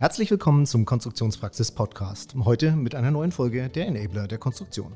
Herzlich 0.00 0.30
willkommen 0.30 0.64
zum 0.64 0.86
Konstruktionspraxis 0.86 1.72
Podcast. 1.72 2.34
Heute 2.46 2.72
mit 2.72 2.94
einer 2.94 3.10
neuen 3.10 3.32
Folge 3.32 3.68
der 3.68 3.86
Enabler 3.86 4.26
der 4.26 4.38
Konstruktion. 4.38 4.94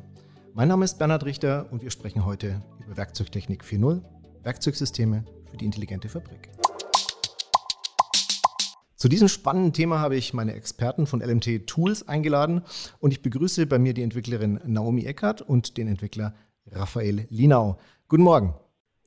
Mein 0.55 0.69
Name 0.69 0.87
ist 0.87 0.99
Bernhard 0.99 1.27
Richter 1.27 1.71
und 1.71 1.83
wir 1.83 1.91
sprechen 1.91 2.25
heute 2.25 2.63
über 2.83 2.97
Werkzeugtechnik 2.97 3.65
4.0, 3.65 4.01
Werkzeugsysteme 4.45 5.27
für 5.51 5.59
die 5.59 5.67
intelligente 5.67 6.09
Fabrik. 6.09 6.49
Zu 8.97 9.09
diesem 9.11 9.29
spannenden 9.29 9.75
Thema 9.75 9.99
habe 9.99 10.17
ich 10.17 10.33
meine 10.33 10.55
Experten 10.55 11.07
von 11.07 11.21
LMT 11.21 11.67
Tools 11.67 12.09
eingeladen 12.09 12.63
und 12.99 13.11
ich 13.11 13.21
begrüße 13.21 13.67
bei 13.67 13.79
mir 13.79 13.93
die 13.93 14.05
Entwicklerin 14.05 14.59
Naomi 14.65 15.05
Eckert 15.05 15.43
und 15.43 15.77
den 15.77 15.87
Entwickler 15.87 16.35
Raphael 16.71 17.27
Linau. 17.29 17.77
Guten 18.09 18.23
Morgen. 18.23 18.55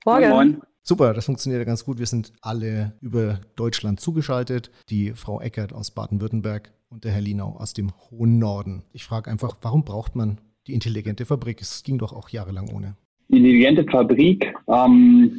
Morgen. 0.05 0.29
Morgen. 0.29 0.61
Super, 0.89 1.13
das 1.13 1.25
funktioniert 1.25 1.59
ja 1.59 1.65
ganz 1.65 1.83
gut. 1.83 1.99
Wir 1.99 2.05
sind 2.05 2.31
alle 2.41 2.93
über 3.01 3.41
Deutschland 3.57 3.99
zugeschaltet. 3.99 4.71
Die 4.89 5.11
Frau 5.15 5.41
Eckert 5.41 5.73
aus 5.73 5.91
Baden-Württemberg 5.91 6.71
und 6.89 7.03
der 7.03 7.11
Herr 7.11 7.19
Linau 7.19 7.57
aus 7.59 7.73
dem 7.73 7.91
hohen 8.09 8.39
Norden. 8.39 8.83
Ich 8.93 9.03
frage 9.03 9.29
einfach, 9.29 9.57
warum 9.61 9.83
braucht 9.83 10.15
man 10.15 10.37
die 10.65 10.73
intelligente 10.73 11.25
Fabrik? 11.25 11.59
Es 11.59 11.83
ging 11.83 11.97
doch 11.97 12.13
auch 12.13 12.29
jahrelang 12.29 12.69
ohne. 12.73 12.95
Die 13.27 13.35
intelligente 13.35 13.83
Fabrik, 13.83 14.55
ähm, 14.69 15.37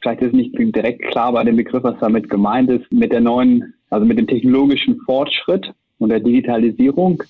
vielleicht 0.00 0.22
ist 0.22 0.32
nicht 0.32 0.56
direkt 0.56 1.02
klar 1.02 1.32
bei 1.34 1.44
dem 1.44 1.56
Begriff, 1.56 1.82
was 1.82 2.00
damit 2.00 2.30
gemeint 2.30 2.70
ist, 2.70 2.90
mit 2.90 3.12
der 3.12 3.20
neuen, 3.20 3.74
also 3.90 4.06
mit 4.06 4.16
dem 4.16 4.26
technologischen 4.26 4.98
Fortschritt 5.00 5.70
und 5.98 6.08
der 6.08 6.20
Digitalisierung 6.20 7.22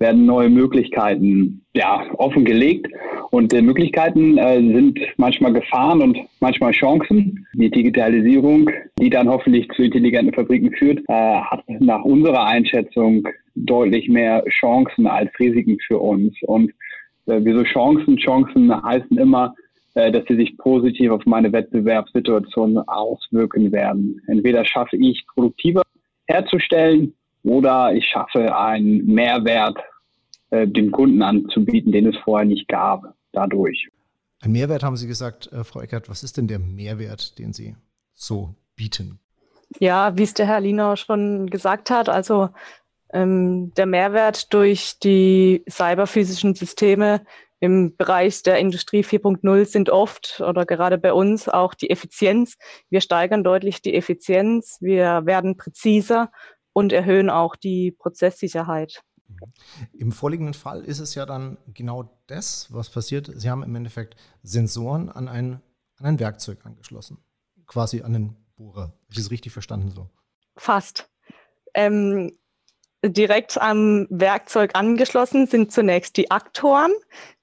werden 0.00 0.26
neue 0.26 0.48
Möglichkeiten 0.48 1.62
ja, 1.74 2.02
offengelegt. 2.14 2.88
Und 3.30 3.52
äh, 3.52 3.62
Möglichkeiten 3.62 4.38
äh, 4.38 4.56
sind 4.56 4.98
manchmal 5.16 5.52
Gefahren 5.52 6.02
und 6.02 6.18
manchmal 6.40 6.72
Chancen. 6.72 7.46
Die 7.54 7.70
Digitalisierung, 7.70 8.68
die 8.98 9.10
dann 9.10 9.28
hoffentlich 9.28 9.68
zu 9.76 9.82
intelligenten 9.82 10.34
Fabriken 10.34 10.72
führt, 10.72 10.98
äh, 11.08 11.12
hat 11.12 11.62
nach 11.78 12.02
unserer 12.02 12.44
Einschätzung 12.46 13.28
deutlich 13.54 14.08
mehr 14.08 14.42
Chancen 14.48 15.06
als 15.06 15.30
Risiken 15.38 15.78
für 15.86 15.98
uns. 15.98 16.34
Und 16.42 16.70
äh, 17.26 17.38
wieso 17.42 17.62
Chancen? 17.62 18.16
Chancen 18.16 18.74
heißen 18.82 19.16
immer, 19.16 19.54
äh, 19.94 20.10
dass 20.10 20.24
sie 20.26 20.36
sich 20.36 20.56
positiv 20.58 21.10
auf 21.10 21.24
meine 21.26 21.52
Wettbewerbssituation 21.52 22.78
auswirken 22.78 23.70
werden. 23.70 24.20
Entweder 24.26 24.64
schaffe 24.64 24.96
ich 24.96 25.24
produktiver 25.34 25.82
herzustellen 26.26 27.14
oder 27.44 27.92
ich 27.94 28.06
schaffe 28.06 28.56
einen 28.56 29.06
Mehrwert 29.06 29.78
äh, 30.50 30.66
dem 30.66 30.90
Kunden 30.90 31.22
anzubieten, 31.22 31.92
den 31.92 32.06
es 32.06 32.16
vorher 32.24 32.46
nicht 32.46 32.68
gab, 32.68 33.14
dadurch. 33.32 33.88
Ein 34.40 34.52
Mehrwert 34.52 34.82
haben 34.82 34.96
Sie 34.96 35.06
gesagt, 35.06 35.52
äh, 35.52 35.64
Frau 35.64 35.80
Eckert. 35.80 36.08
Was 36.08 36.22
ist 36.22 36.36
denn 36.36 36.48
der 36.48 36.58
Mehrwert, 36.58 37.38
den 37.38 37.52
Sie 37.52 37.76
so 38.14 38.54
bieten? 38.74 39.20
Ja, 39.78 40.16
wie 40.16 40.22
es 40.22 40.34
der 40.34 40.46
Herr 40.46 40.60
Linau 40.60 40.96
schon 40.96 41.48
gesagt 41.48 41.90
hat, 41.90 42.08
also 42.08 42.48
ähm, 43.12 43.72
der 43.76 43.86
Mehrwert 43.86 44.52
durch 44.52 44.98
die 44.98 45.62
cyberphysischen 45.68 46.54
Systeme 46.54 47.24
im 47.60 47.94
Bereich 47.96 48.42
der 48.42 48.58
Industrie 48.58 49.02
4.0 49.02 49.66
sind 49.66 49.90
oft 49.90 50.40
oder 50.40 50.64
gerade 50.64 50.96
bei 50.96 51.12
uns 51.12 51.48
auch 51.48 51.74
die 51.74 51.90
Effizienz. 51.90 52.56
Wir 52.88 53.02
steigern 53.02 53.44
deutlich 53.44 53.82
die 53.82 53.94
Effizienz, 53.94 54.78
wir 54.80 55.26
werden 55.26 55.58
präziser 55.58 56.32
und 56.72 56.92
erhöhen 56.92 57.28
auch 57.28 57.56
die 57.56 57.92
Prozesssicherheit. 57.92 59.02
Im 59.92 60.12
vorliegenden 60.12 60.54
Fall 60.54 60.84
ist 60.84 60.98
es 60.98 61.14
ja 61.14 61.26
dann 61.26 61.58
genau 61.72 62.10
das, 62.26 62.72
was 62.72 62.90
passiert. 62.90 63.30
Sie 63.34 63.50
haben 63.50 63.62
im 63.62 63.74
Endeffekt 63.74 64.16
Sensoren 64.42 65.08
an 65.08 65.28
ein, 65.28 65.60
an 65.96 66.06
ein 66.06 66.20
Werkzeug 66.20 66.64
angeschlossen. 66.64 67.18
Quasi 67.66 68.02
an 68.02 68.12
den 68.12 68.36
Bohrer. 68.56 68.82
Habe 68.82 68.94
ich 69.10 69.16
das 69.16 69.30
richtig 69.30 69.52
verstanden 69.52 69.90
so? 69.90 70.08
Fast. 70.56 71.10
Ähm, 71.74 72.32
direkt 73.04 73.60
am 73.60 74.06
Werkzeug 74.10 74.72
angeschlossen 74.74 75.46
sind 75.46 75.72
zunächst 75.72 76.16
die 76.16 76.30
Aktoren. 76.30 76.92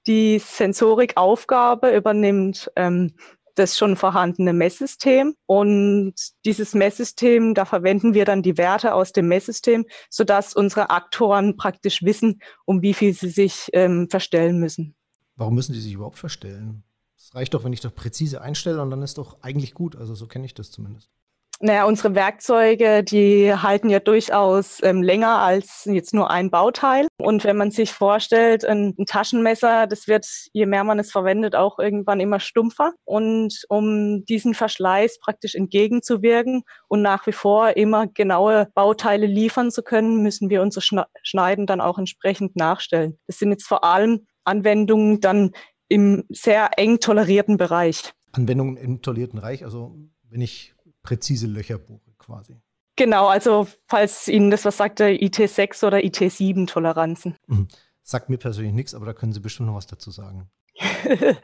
Die 0.06 0.38
Sensorikaufgabe 0.38 1.94
übernimmt 1.94 2.70
ähm, 2.76 3.14
das 3.58 3.76
schon 3.76 3.96
vorhandene 3.96 4.52
Messsystem. 4.52 5.34
Und 5.46 6.14
dieses 6.44 6.74
Messsystem, 6.74 7.54
da 7.54 7.64
verwenden 7.64 8.14
wir 8.14 8.24
dann 8.24 8.42
die 8.42 8.56
Werte 8.56 8.94
aus 8.94 9.12
dem 9.12 9.28
Messsystem, 9.28 9.84
sodass 10.10 10.54
unsere 10.54 10.90
Aktoren 10.90 11.56
praktisch 11.56 12.02
wissen, 12.02 12.40
um 12.64 12.82
wie 12.82 12.94
viel 12.94 13.12
sie 13.12 13.30
sich 13.30 13.68
ähm, 13.72 14.08
verstellen 14.10 14.58
müssen. 14.60 14.94
Warum 15.36 15.54
müssen 15.54 15.72
die 15.72 15.80
sich 15.80 15.92
überhaupt 15.92 16.18
verstellen? 16.18 16.84
Es 17.16 17.34
reicht 17.34 17.54
doch, 17.54 17.64
wenn 17.64 17.72
ich 17.72 17.80
doch 17.80 17.94
präzise 17.94 18.40
einstelle 18.40 18.80
und 18.80 18.90
dann 18.90 19.02
ist 19.02 19.18
doch 19.18 19.42
eigentlich 19.42 19.74
gut. 19.74 19.96
Also 19.96 20.14
so 20.14 20.26
kenne 20.26 20.46
ich 20.46 20.54
das 20.54 20.70
zumindest. 20.70 21.10
Naja, 21.60 21.86
unsere 21.86 22.14
Werkzeuge, 22.14 23.02
die 23.02 23.52
halten 23.52 23.90
ja 23.90 23.98
durchaus 23.98 24.80
ähm, 24.84 25.02
länger 25.02 25.40
als 25.40 25.86
jetzt 25.86 26.14
nur 26.14 26.30
ein 26.30 26.50
Bauteil. 26.50 27.08
Und 27.20 27.42
wenn 27.42 27.56
man 27.56 27.72
sich 27.72 27.92
vorstellt, 27.92 28.64
ein, 28.64 28.94
ein, 28.96 29.06
Taschenmesser, 29.06 29.88
das 29.88 30.06
wird, 30.06 30.24
je 30.52 30.66
mehr 30.66 30.84
man 30.84 31.00
es 31.00 31.10
verwendet, 31.10 31.56
auch 31.56 31.80
irgendwann 31.80 32.20
immer 32.20 32.38
stumpfer. 32.38 32.92
Und 33.04 33.64
um 33.68 34.24
diesen 34.24 34.54
Verschleiß 34.54 35.18
praktisch 35.18 35.56
entgegenzuwirken 35.56 36.62
und 36.86 37.02
nach 37.02 37.26
wie 37.26 37.32
vor 37.32 37.76
immer 37.76 38.06
genaue 38.06 38.68
Bauteile 38.74 39.26
liefern 39.26 39.72
zu 39.72 39.82
können, 39.82 40.22
müssen 40.22 40.50
wir 40.50 40.62
unsere 40.62 40.84
Schneiden 41.24 41.66
dann 41.66 41.80
auch 41.80 41.98
entsprechend 41.98 42.54
nachstellen. 42.54 43.18
Das 43.26 43.38
sind 43.38 43.50
jetzt 43.50 43.66
vor 43.66 43.82
allem 43.82 44.26
Anwendungen 44.44 45.20
dann 45.20 45.50
im 45.88 46.22
sehr 46.28 46.78
eng 46.78 47.00
tolerierten 47.00 47.56
Bereich. 47.56 48.12
Anwendungen 48.30 48.76
im 48.76 49.02
tolerierten 49.02 49.40
Bereich, 49.40 49.64
also 49.64 49.96
wenn 50.30 50.40
ich 50.40 50.74
präzise 51.08 51.46
Löcher 51.46 51.78
bohre 51.78 52.12
quasi. 52.18 52.60
Genau, 52.96 53.28
also 53.28 53.66
falls 53.86 54.28
Ihnen 54.28 54.50
das 54.50 54.66
was 54.66 54.76
sagt, 54.76 55.00
IT6 55.00 55.86
oder 55.86 55.98
IT7-Toleranzen. 55.98 57.34
Mhm. 57.46 57.68
Sagt 58.02 58.28
mir 58.28 58.36
persönlich 58.36 58.74
nichts, 58.74 58.94
aber 58.94 59.06
da 59.06 59.14
können 59.14 59.32
Sie 59.32 59.40
bestimmt 59.40 59.68
noch 59.68 59.76
was 59.76 59.86
dazu 59.86 60.10
sagen. 60.10 60.50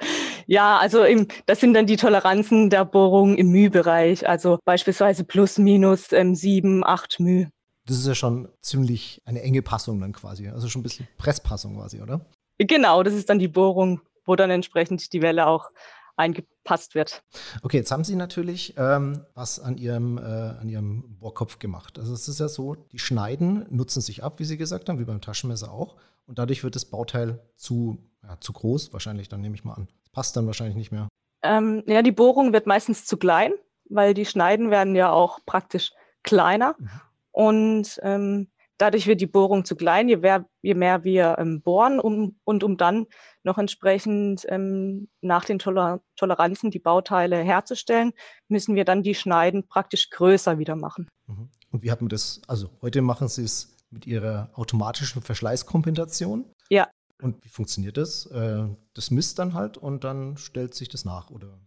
ja, 0.47 0.79
also 0.79 1.03
im, 1.03 1.29
das 1.47 1.61
sind 1.61 1.73
dann 1.73 1.87
die 1.87 1.97
Toleranzen 1.97 2.69
der 2.69 2.85
Bohrung 2.85 3.37
im 3.37 3.53
μ-Bereich, 3.53 4.29
also 4.29 4.59
beispielsweise 4.67 5.25
plus, 5.25 5.57
minus 5.57 6.13
ähm, 6.13 6.35
7, 6.35 6.85
8 6.85 7.21
μ. 7.21 7.49
Das 7.87 7.97
ist 7.97 8.07
ja 8.07 8.15
schon 8.15 8.49
ziemlich 8.61 9.23
eine 9.25 9.41
enge 9.43 9.63
Passung 9.63 9.99
dann 10.01 10.13
quasi, 10.13 10.49
also 10.49 10.69
schon 10.69 10.81
ein 10.81 10.83
bisschen 10.83 11.09
Presspassung 11.17 11.77
quasi, 11.77 12.03
oder? 12.03 12.21
Genau, 12.59 13.03
das 13.03 13.15
ist 13.15 13.31
dann 13.31 13.39
die 13.39 13.49
Bohrung, 13.49 14.03
wo 14.27 14.37
dann 14.37 14.51
entsprechend 14.51 15.13
die 15.13 15.23
Welle 15.23 15.47
auch 15.47 15.71
eingepasst 16.17 16.95
wird. 16.95 17.23
Okay, 17.63 17.79
jetzt 17.79 17.91
haben 17.91 18.05
Sie 18.05 18.17
natürlich 18.17 18.75
ähm, 18.77 19.25
was 19.35 19.59
an 19.59 19.77
Ihrem, 19.77 20.19
äh, 20.19 20.21
an 20.21 20.69
Ihrem 20.69 21.17
Bohrkopf 21.19 21.59
gemacht. 21.59 21.99
Also 21.99 22.13
es 22.13 22.29
ist 22.29 22.41
ja 22.41 22.49
so, 22.49 22.75
die 22.75 22.99
Schneiden 22.99 23.67
nutzen 23.71 24.01
sich 24.01 24.23
ab, 24.23 24.39
wie 24.39 24.45
Sie 24.45 24.57
gesagt 24.57 24.89
haben, 24.89 24.99
wie 24.99 25.05
beim 25.05 25.21
Taschenmesser 25.21 25.73
auch. 25.73 25.97
Und 26.27 26.39
dadurch 26.39 26.65
wird 26.65 26.75
das 26.75 26.87
Bauteil 26.87 27.41
zu, 27.57 27.99
ja, 28.23 28.39
zu 28.41 28.53
groß, 28.53 28.93
wahrscheinlich, 28.93 29.29
dann 29.29 29.41
nehme 29.41 29.55
ich 29.55 29.65
mal 29.65 29.75
an. 29.75 29.89
passt 30.13 30.37
dann 30.37 30.47
wahrscheinlich 30.47 30.77
nicht 30.77 30.93
mehr. 30.93 31.09
Ähm, 31.43 31.83
ja, 31.87 32.03
die 32.03 32.13
Bohrung 32.13 32.53
wird 32.53 32.67
meistens 32.67 33.05
zu 33.05 33.17
klein, 33.17 33.53
weil 33.91 34.15
die 34.15 34.25
Schneiden 34.25 34.71
werden 34.71 34.95
ja 34.95 35.11
auch 35.11 35.41
praktisch 35.45 35.93
kleiner. 36.23 36.77
Mhm. 36.79 36.89
Und 37.33 38.01
ähm, 38.03 38.49
Dadurch 38.79 39.07
wird 39.07 39.21
die 39.21 39.27
Bohrung 39.27 39.65
zu 39.65 39.77
klein, 39.77 40.09
je 40.09 40.17
mehr, 40.17 40.47
je 40.61 40.75
mehr 40.75 41.05
wir 41.05 41.37
ähm, 41.39 41.63
bohren 41.63 42.01
um, 42.01 42.37
und 42.43 42.65
um 42.65 42.77
dann 42.77 43.07
noch 43.45 43.59
entsprechend 43.59 44.47
ähm, 44.49 45.09
nach 45.21 45.45
den 45.45 45.59
Toler 45.59 46.01
Toleranzen 46.17 46.71
die 46.71 46.79
Bauteile 46.79 47.37
herzustellen, 47.37 48.13
müssen 48.49 48.75
wir 48.75 48.85
dann 48.85 49.03
die 49.03 49.15
Schneiden 49.15 49.67
praktisch 49.67 50.11
größer 50.11 50.59
wieder 50.59 50.77
machen. 50.77 51.09
Mhm. 51.27 51.51
Und 51.71 51.83
wie 51.83 51.91
hat 51.91 52.01
man 52.01 52.09
das, 52.09 52.41
also 52.49 52.71
heute 52.83 53.03
machen 53.03 53.29
Sie 53.29 53.45
es 53.45 53.77
mit 53.91 54.07
Ihrer 54.07 54.51
automatischen 54.55 55.23
Verschleißkompensation? 55.23 56.45
Ja. 56.71 56.89
Und 57.23 57.45
wie 57.45 57.49
funktioniert 57.49 57.97
das? 57.97 58.27
Äh, 58.27 58.65
das 58.95 59.11
misst 59.11 59.39
dann 59.39 59.55
halt 59.55 59.77
und 59.77 60.05
dann 60.05 60.37
stellt 60.37 60.75
sich 60.75 60.89
das 60.89 61.05
nach, 61.05 61.31
oder? 61.31 61.59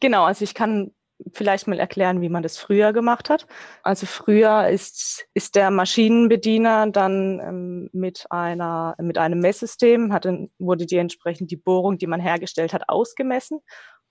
Genau, 0.00 0.24
also 0.24 0.44
ich 0.44 0.54
kann 0.54 0.92
vielleicht 1.32 1.66
mal 1.66 1.78
erklären, 1.78 2.20
wie 2.20 2.28
man 2.28 2.42
das 2.42 2.58
früher 2.58 2.92
gemacht 2.92 3.30
hat. 3.30 3.46
Also 3.82 4.06
früher 4.06 4.68
ist, 4.68 5.26
ist 5.34 5.54
der 5.54 5.70
Maschinenbediener 5.70 6.90
dann 6.90 7.40
ähm, 7.40 7.90
mit, 7.92 8.26
einer, 8.30 8.94
mit 8.98 9.18
einem 9.18 9.40
Messsystem, 9.40 10.12
hatte, 10.12 10.48
wurde 10.58 10.86
die 10.86 10.96
entsprechend 10.96 11.50
die 11.50 11.56
Bohrung, 11.56 11.98
die 11.98 12.06
man 12.06 12.20
hergestellt 12.20 12.72
hat, 12.72 12.88
ausgemessen 12.88 13.60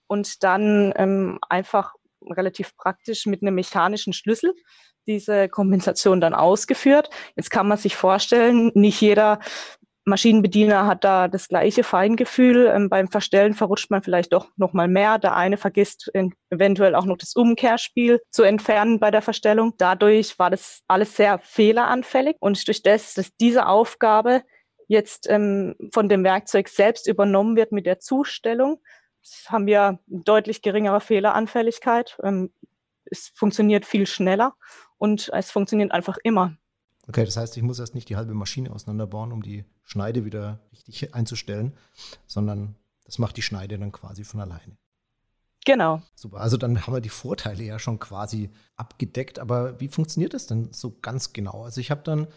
und 0.08 0.44
dann 0.44 0.94
ähm, 0.96 1.40
einfach 1.50 1.94
relativ 2.30 2.76
praktisch 2.76 3.26
mit 3.26 3.42
einem 3.42 3.56
mechanischen 3.56 4.14
Schlüssel 4.14 4.54
diese 5.08 5.50
Kompensation 5.50 6.20
dann 6.20 6.34
ausgeführt. 6.34 7.10
Jetzt 7.36 7.52
kann 7.52 7.68
man 7.68 7.78
sich 7.78 7.96
vorstellen, 7.96 8.72
nicht 8.74 9.02
jeder 9.02 9.40
Maschinenbediener 10.06 10.86
hat 10.86 11.04
da 11.04 11.28
das 11.28 11.48
gleiche 11.48 11.84
Feingefühl. 11.84 12.72
Ähm, 12.74 12.90
beim 12.90 13.08
Verstellen 13.08 13.56
verrutscht 13.56 13.90
man 13.90 14.04
vielleicht 14.04 14.34
doch 14.34 14.52
noch 14.56 14.74
mal 14.74 14.88
mehr. 14.88 15.18
Der 15.18 15.36
eine 15.36 15.58
vergisst 15.58 16.12
eventuell 16.50 16.94
auch 16.96 17.06
noch 17.06 17.18
das 17.18 17.36
Umkehrspiel 17.36 18.22
zu 18.30 18.44
entfernen 18.44 19.00
bei 19.00 19.10
der 19.10 19.24
Verstellung. 19.24 19.74
Dadurch 19.78 20.38
war 20.38 20.52
das 20.52 20.84
alles 20.88 21.16
sehr 21.16 21.40
fehleranfällig 21.40 22.36
und 22.40 22.68
durch 22.68 22.84
das, 22.84 23.16
dass 23.16 23.36
diese 23.38 23.68
Aufgabe 23.68 24.44
jetzt 24.88 25.28
ähm, 25.30 25.76
von 25.92 26.08
dem 26.08 26.24
Werkzeug 26.24 26.70
selbst 26.70 27.08
übernommen 27.08 27.56
wird 27.56 27.72
mit 27.72 27.88
der 27.88 28.00
Zustellung, 28.00 28.80
haben 29.48 29.66
wir 29.66 30.00
deutlich 30.06 30.62
geringere 30.62 31.02
Fehleranfälligkeit. 31.02 32.18
Ähm, 32.24 32.52
es 33.06 33.32
funktioniert 33.34 33.86
viel 33.86 34.06
schneller 34.06 34.54
und 34.98 35.30
es 35.34 35.52
funktioniert 35.52 35.92
einfach 35.92 36.18
immer. 36.24 36.56
Okay, 37.08 37.26
das 37.26 37.38
heißt, 37.38 37.56
ich 37.58 37.64
muss 37.64 37.80
erst 37.80 37.96
nicht 37.96 38.10
die 38.10 38.16
halbe 38.16 38.34
Maschine 38.34 38.72
auseinanderbauen, 38.72 39.32
um 39.32 39.44
die 39.44 39.64
Schneide 39.84 40.26
wieder 40.26 40.60
richtig 40.72 41.14
einzustellen, 41.14 41.74
sondern 42.26 42.76
das 43.06 43.20
macht 43.20 43.38
die 43.38 43.44
Schneide 43.44 43.78
dann 43.78 43.92
quasi 43.92 44.24
von 44.24 44.40
alleine. 44.40 44.78
Genau. 45.66 46.02
Super. 46.14 46.42
Also 46.42 46.58
dann 46.58 46.86
haben 46.86 46.94
wir 46.94 47.02
die 47.02 47.10
Vorteile 47.10 47.64
ja 47.64 47.80
schon 47.80 48.00
quasi 48.00 48.50
abgedeckt. 48.76 49.40
Aber 49.40 49.80
wie 49.80 49.88
funktioniert 49.88 50.34
das 50.34 50.48
denn 50.48 50.70
so 50.72 50.96
ganz 51.02 51.34
genau? 51.34 51.64
Also 51.64 51.82
ich 51.82 51.90
habe 51.90 52.02
dann, 52.04 52.28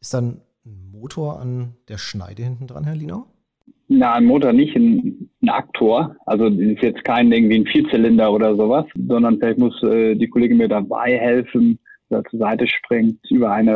ist 0.00 0.12
dann 0.12 0.42
ein 0.64 0.90
Motor 0.90 1.40
an 1.40 1.74
der 1.88 1.96
Schneide 1.98 2.42
hinten 2.42 2.66
dran, 2.66 2.84
Herr 2.84 2.94
Linau? 2.94 3.26
Na, 3.88 4.14
ein 4.14 4.24
Motor 4.24 4.52
nicht, 4.52 4.76
ein, 4.76 5.30
ein 5.42 5.48
Aktor. 5.48 6.16
Also 6.26 6.46
ist 6.46 6.82
jetzt 6.82 7.04
kein 7.04 7.32
irgendwie 7.32 7.60
ein 7.60 7.66
Vierzylinder 7.66 8.30
oder 8.30 8.54
sowas, 8.56 8.84
sondern 8.94 9.38
vielleicht 9.38 9.58
muss 9.58 9.82
äh, 9.82 10.14
die 10.14 10.28
Kollegin 10.28 10.58
mir 10.58 10.68
dabei 10.68 11.18
helfen 11.18 11.78
oder 12.10 12.24
zur 12.24 12.38
Seite 12.38 12.66
springt 12.66 13.18
über 13.30 13.50
eine, 13.50 13.72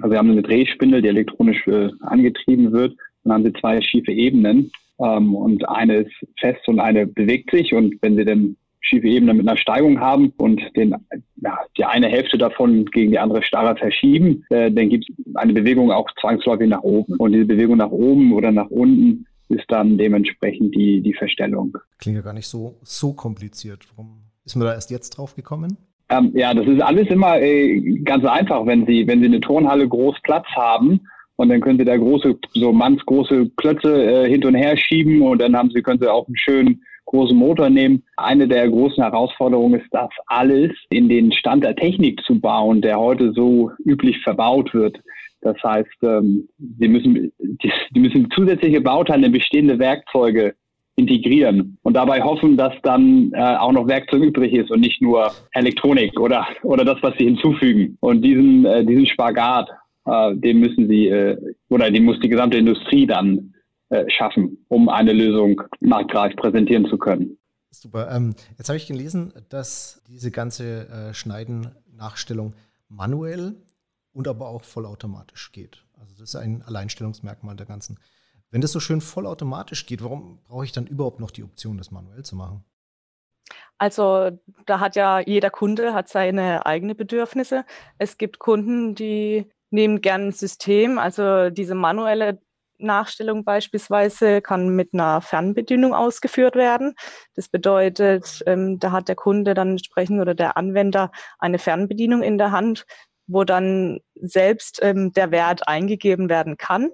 also 0.00 0.10
wir 0.10 0.18
haben 0.18 0.30
eine 0.30 0.42
Drehspindel, 0.42 1.02
die 1.02 1.08
elektronisch 1.08 1.66
äh, 1.66 1.90
angetrieben 2.00 2.72
wird. 2.72 2.96
Dann 3.24 3.32
haben 3.34 3.44
sie 3.44 3.52
zwei 3.60 3.80
schiefe 3.80 4.12
Ebenen 4.12 4.70
ähm, 4.98 5.34
und 5.34 5.68
eine 5.68 6.02
ist 6.02 6.12
fest 6.38 6.66
und 6.68 6.80
eine 6.80 7.06
bewegt 7.06 7.50
sich. 7.50 7.72
Und 7.72 7.96
wenn 8.02 8.16
Sie 8.16 8.24
dann 8.24 8.56
schiefe 8.80 9.06
Ebene 9.06 9.34
mit 9.34 9.48
einer 9.48 9.56
Steigung 9.56 10.00
haben 10.00 10.32
und 10.36 10.60
den, 10.76 10.94
ja, 11.36 11.58
die 11.76 11.84
eine 11.84 12.08
Hälfte 12.08 12.38
davon 12.38 12.84
gegen 12.86 13.12
die 13.12 13.18
andere 13.18 13.42
starrer 13.42 13.76
verschieben, 13.76 14.44
äh, 14.50 14.70
dann 14.70 14.88
gibt 14.88 15.08
es 15.08 15.36
eine 15.36 15.52
Bewegung 15.52 15.90
auch 15.90 16.08
zwangsläufig 16.20 16.68
nach 16.68 16.82
oben. 16.82 17.16
Und 17.16 17.32
diese 17.32 17.46
Bewegung 17.46 17.78
nach 17.78 17.90
oben 17.90 18.32
oder 18.32 18.50
nach 18.50 18.70
unten 18.70 19.26
ist 19.48 19.64
dann 19.68 19.98
dementsprechend 19.98 20.74
die, 20.74 21.00
die 21.00 21.14
Verstellung. 21.14 21.76
Klingt 21.98 22.16
ja 22.16 22.22
gar 22.22 22.32
nicht 22.32 22.48
so, 22.48 22.78
so 22.82 23.12
kompliziert. 23.12 23.86
Warum 23.90 24.22
ist 24.44 24.56
man 24.56 24.66
da 24.66 24.74
erst 24.74 24.90
jetzt 24.90 25.10
drauf 25.10 25.36
gekommen? 25.36 25.76
Ähm, 26.12 26.30
ja, 26.34 26.52
das 26.52 26.66
ist 26.66 26.82
alles 26.82 27.08
immer 27.08 27.40
äh, 27.40 27.80
ganz 28.04 28.24
einfach, 28.26 28.66
wenn 28.66 28.84
Sie, 28.86 29.06
wenn 29.06 29.20
Sie 29.20 29.26
eine 29.26 29.40
Turnhalle 29.40 29.88
groß 29.88 30.20
Platz 30.22 30.46
haben 30.54 31.00
und 31.36 31.48
dann 31.48 31.62
können 31.62 31.78
Sie 31.78 31.86
da 31.86 31.96
große, 31.96 32.38
so 32.52 32.70
mannsgroße 32.70 33.50
Klötze 33.56 34.04
äh, 34.04 34.28
hin 34.28 34.44
und 34.44 34.54
her 34.54 34.76
schieben 34.76 35.22
und 35.22 35.40
dann 35.40 35.56
haben 35.56 35.70
Sie, 35.70 35.80
können 35.80 36.00
Sie 36.00 36.12
auch 36.12 36.26
einen 36.26 36.36
schönen 36.36 36.82
großen 37.06 37.36
Motor 37.36 37.70
nehmen. 37.70 38.02
Eine 38.18 38.46
der 38.46 38.68
großen 38.68 39.02
Herausforderungen 39.02 39.80
ist, 39.80 39.88
das 39.90 40.10
alles 40.26 40.72
in 40.90 41.08
den 41.08 41.32
Stand 41.32 41.64
der 41.64 41.76
Technik 41.76 42.20
zu 42.24 42.38
bauen, 42.38 42.82
der 42.82 42.98
heute 42.98 43.32
so 43.32 43.70
üblich 43.86 44.20
verbaut 44.22 44.74
wird. 44.74 45.00
Das 45.40 45.56
heißt, 45.64 46.02
ähm, 46.02 46.46
Sie 46.78 46.88
müssen, 46.88 47.32
die, 47.38 47.72
die 47.94 48.00
müssen 48.00 48.30
zusätzliche 48.32 48.82
Bauteile 48.82 49.30
bestehende 49.30 49.78
Werkzeuge 49.78 50.54
integrieren 50.96 51.78
und 51.82 51.94
dabei 51.94 52.22
hoffen, 52.22 52.56
dass 52.56 52.74
dann 52.82 53.32
äh, 53.32 53.56
auch 53.56 53.72
noch 53.72 53.88
Werkzeug 53.88 54.22
übrig 54.22 54.52
ist 54.52 54.70
und 54.70 54.80
nicht 54.80 55.00
nur 55.00 55.32
Elektronik 55.52 56.18
oder 56.20 56.46
oder 56.62 56.84
das, 56.84 56.98
was 57.02 57.14
sie 57.18 57.24
hinzufügen. 57.24 57.96
Und 58.00 58.22
diesen 58.22 58.64
äh, 58.66 58.84
diesen 58.84 59.06
Spagat 59.06 59.68
äh, 60.04 60.34
den 60.36 60.58
müssen 60.58 60.88
sie 60.88 61.08
äh, 61.08 61.36
oder 61.68 61.90
den 61.90 62.04
muss 62.04 62.20
die 62.20 62.28
gesamte 62.28 62.58
Industrie 62.58 63.06
dann 63.06 63.54
äh, 63.88 64.04
schaffen, 64.10 64.64
um 64.68 64.88
eine 64.88 65.12
Lösung 65.12 65.62
marktreif 65.80 66.34
präsentieren 66.36 66.86
zu 66.86 66.98
können. 66.98 67.38
Super. 67.70 68.10
Ähm, 68.10 68.34
jetzt 68.58 68.68
habe 68.68 68.76
ich 68.76 68.86
gelesen, 68.86 69.32
dass 69.48 70.02
diese 70.08 70.30
ganze 70.30 70.88
äh, 70.88 71.14
Schneiden-Nachstellung 71.14 72.54
manuell 72.88 73.54
und 74.12 74.28
aber 74.28 74.48
auch 74.48 74.64
vollautomatisch 74.64 75.52
geht. 75.52 75.84
Also 75.98 76.12
das 76.18 76.30
ist 76.30 76.36
ein 76.36 76.62
Alleinstellungsmerkmal 76.62 77.56
der 77.56 77.66
ganzen. 77.66 77.98
Wenn 78.52 78.60
das 78.60 78.70
so 78.70 78.80
schön 78.80 79.00
vollautomatisch 79.00 79.86
geht, 79.86 80.04
warum 80.04 80.38
brauche 80.44 80.66
ich 80.66 80.72
dann 80.72 80.86
überhaupt 80.86 81.20
noch 81.20 81.30
die 81.30 81.42
Option, 81.42 81.78
das 81.78 81.90
manuell 81.90 82.22
zu 82.22 82.36
machen? 82.36 82.62
Also 83.78 84.30
da 84.66 84.78
hat 84.78 84.94
ja 84.94 85.20
jeder 85.20 85.50
Kunde 85.50 85.94
hat 85.94 86.08
seine 86.08 86.66
eigenen 86.66 86.96
Bedürfnisse. 86.96 87.64
Es 87.98 88.18
gibt 88.18 88.38
Kunden, 88.38 88.94
die 88.94 89.50
nehmen 89.70 90.02
gern 90.02 90.28
ein 90.28 90.32
System. 90.32 90.98
Also 90.98 91.48
diese 91.48 91.74
manuelle 91.74 92.40
Nachstellung 92.78 93.42
beispielsweise 93.42 94.42
kann 94.42 94.68
mit 94.68 94.92
einer 94.92 95.22
Fernbedienung 95.22 95.94
ausgeführt 95.94 96.54
werden. 96.54 96.94
Das 97.34 97.48
bedeutet, 97.48 98.42
ähm, 98.46 98.78
da 98.78 98.92
hat 98.92 99.08
der 99.08 99.16
Kunde 99.16 99.54
dann 99.54 99.70
entsprechend 99.70 100.20
oder 100.20 100.34
der 100.34 100.58
Anwender 100.58 101.10
eine 101.38 101.58
Fernbedienung 101.58 102.22
in 102.22 102.36
der 102.36 102.52
Hand, 102.52 102.84
wo 103.26 103.44
dann 103.44 104.00
selbst 104.14 104.80
ähm, 104.82 105.12
der 105.12 105.30
Wert 105.30 105.66
eingegeben 105.66 106.28
werden 106.28 106.58
kann. 106.58 106.90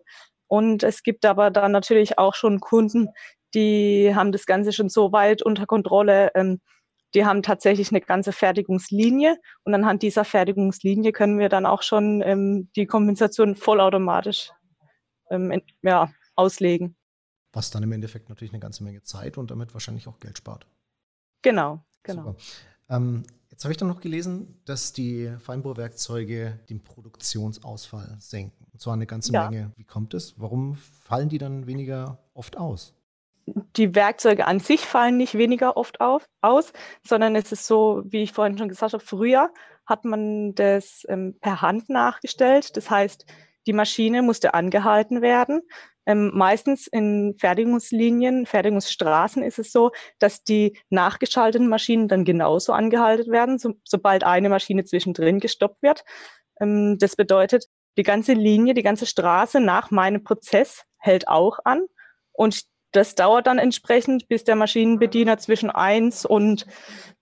Und 0.49 0.83
es 0.83 1.03
gibt 1.03 1.25
aber 1.25 1.51
dann 1.51 1.73
natürlich 1.73 2.19
auch 2.19 2.35
schon 2.35 2.61
Kunden, 2.61 3.11
die 3.55 4.13
haben 4.15 4.33
das 4.33 4.47
Ganze 4.47 4.73
schon 4.73 4.89
so 4.89 5.13
weit 5.13 5.43
unter 5.43 5.67
Kontrolle, 5.67 6.31
ähm, 6.35 6.61
die 7.15 7.25
haben 7.25 7.43
tatsächlich 7.43 7.91
eine 7.91 8.01
ganze 8.01 8.33
Fertigungslinie 8.33 9.37
und 9.65 9.75
anhand 9.75 10.03
dieser 10.03 10.25
Fertigungslinie 10.25 11.13
können 11.13 11.39
wir 11.39 11.49
dann 11.49 11.65
auch 11.65 11.83
schon 11.83 12.23
ähm, 12.23 12.71
die 12.77 12.87
Kompensation 12.87 13.57
vollautomatisch 13.57 14.51
ähm, 15.31 15.51
in, 15.51 15.63
ja, 15.83 16.13
auslegen. 16.35 16.97
Was 17.53 17.71
dann 17.71 17.83
im 17.83 17.93
Endeffekt 17.93 18.29
natürlich 18.29 18.53
eine 18.53 18.61
ganze 18.61 18.85
Menge 18.85 19.03
Zeit 19.03 19.39
und 19.39 19.51
damit 19.51 19.73
wahrscheinlich 19.73 20.07
auch 20.07 20.21
Geld 20.21 20.37
spart. 20.37 20.67
Genau, 21.43 21.83
genau. 22.03 22.37
Ähm, 22.91 23.25
jetzt 23.59 23.65
habe 23.65 23.73
ich 23.73 23.77
dann 23.77 23.89
noch 23.89 24.01
gelesen, 24.01 24.61
dass 24.67 24.93
die 24.93 25.33
Feinbohrwerkzeuge 25.41 26.61
den 26.71 26.81
Produktionsausfall 26.81 28.15
senken. 28.21 28.69
Und 28.73 28.81
zwar 28.81 28.95
eine 28.95 29.05
ganze 29.05 29.33
ja. 29.33 29.51
Menge. 29.51 29.73
Wie 29.75 29.83
kommt 29.83 30.15
es? 30.15 30.35
Warum 30.39 30.77
fallen 30.77 31.29
die 31.29 31.39
dann 31.39 31.67
weniger 31.67 32.21
oft 32.35 32.57
aus? 32.57 32.95
die 33.77 33.95
Werkzeuge 33.95 34.47
an 34.47 34.61
sich 34.61 34.83
fallen 34.83 35.17
nicht 35.17 35.35
weniger 35.35 35.79
oft 35.79 36.03
auf, 36.03 36.29
aus, 36.43 36.71
sondern 37.03 37.35
es 37.35 37.51
ist 37.51 37.67
so, 37.67 38.03
wie 38.05 38.23
ich 38.23 38.33
vorhin 38.33 38.59
schon 38.59 38.69
gesagt 38.69 38.93
habe, 38.93 39.03
früher 39.03 39.51
hat 39.87 40.05
man 40.05 40.55
das 40.55 41.07
ähm, 41.09 41.35
per 41.41 41.63
Hand 41.63 41.89
nachgestellt. 41.89 42.77
Das 42.77 42.91
heißt, 42.91 43.25
die 43.69 43.75
Maschine 43.75 44.23
musste 44.23 44.55
angehalten 44.55 45.23
werden. 45.23 45.61
Ähm, 46.07 46.31
meistens 46.35 46.87
in 46.87 47.37
Fertigungslinien, 47.39 48.47
Fertigungsstraßen 48.47 49.43
ist 49.43 49.59
es 49.59 49.71
so, 49.71 49.91
dass 50.19 50.43
die 50.43 50.79
nachgeschalteten 50.89 51.69
Maschinen 51.69 52.09
dann 52.09 52.25
genauso 52.25 52.73
angehalten 52.73 53.31
werden, 53.31 53.59
so, 53.59 53.75
sobald 53.85 54.25
eine 54.25 54.49
Maschine 54.49 54.85
zwischendrin 54.85 55.39
gestoppt 55.39 55.83
wird. 55.83 56.03
Ähm, 56.61 56.97
das 56.99 57.15
bedeutet, 57.15 57.67
die 57.99 58.05
ganze 58.05 58.33
Linie, 58.33 58.73
die 58.73 58.83
ganze 58.83 59.05
Straße 59.05 59.61
nach 59.61 59.91
meinem 59.91 60.25
Prozess 60.25 60.85
hält 60.97 61.29
auch 61.29 61.59
an. 61.65 61.83
Und 62.33 62.63
das 62.93 63.15
dauert 63.15 63.47
dann 63.47 63.59
entsprechend, 63.59 64.29
bis 64.29 64.45
der 64.45 64.57
Maschinenbediener 64.57 65.37
zwischen 65.37 65.69
eins 65.69 66.25
und 66.25 66.67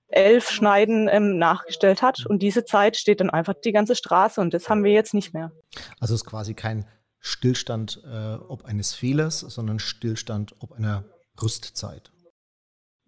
elf 0.09 0.51
Schneiden 0.51 1.09
ähm, 1.11 1.39
nachgestellt 1.39 2.03
hat. 2.03 2.27
Und 2.27 2.41
diese 2.41 2.65
Zeit 2.65 2.97
steht 2.97 3.21
dann 3.21 3.31
einfach 3.31 3.55
die 3.55 3.73
ganze 3.73 3.97
Straße 3.97 4.41
und 4.41 4.55
das 4.55 4.69
haben 4.69 4.85
wir 4.85 4.93
jetzt 4.93 5.15
nicht 5.15 5.35
mehr. 5.35 5.53
Also 6.01 6.15
es 6.15 6.23
ist 6.23 6.27
quasi 6.27 6.55
kein 6.55 6.87
Stillstand 7.21 8.03
äh, 8.05 8.35
ob 8.35 8.65
eines 8.65 8.95
Fehlers, 8.95 9.41
sondern 9.41 9.79
Stillstand 9.79 10.55
ob 10.61 10.73
einer 10.73 11.05
Rüstzeit. 11.43 12.13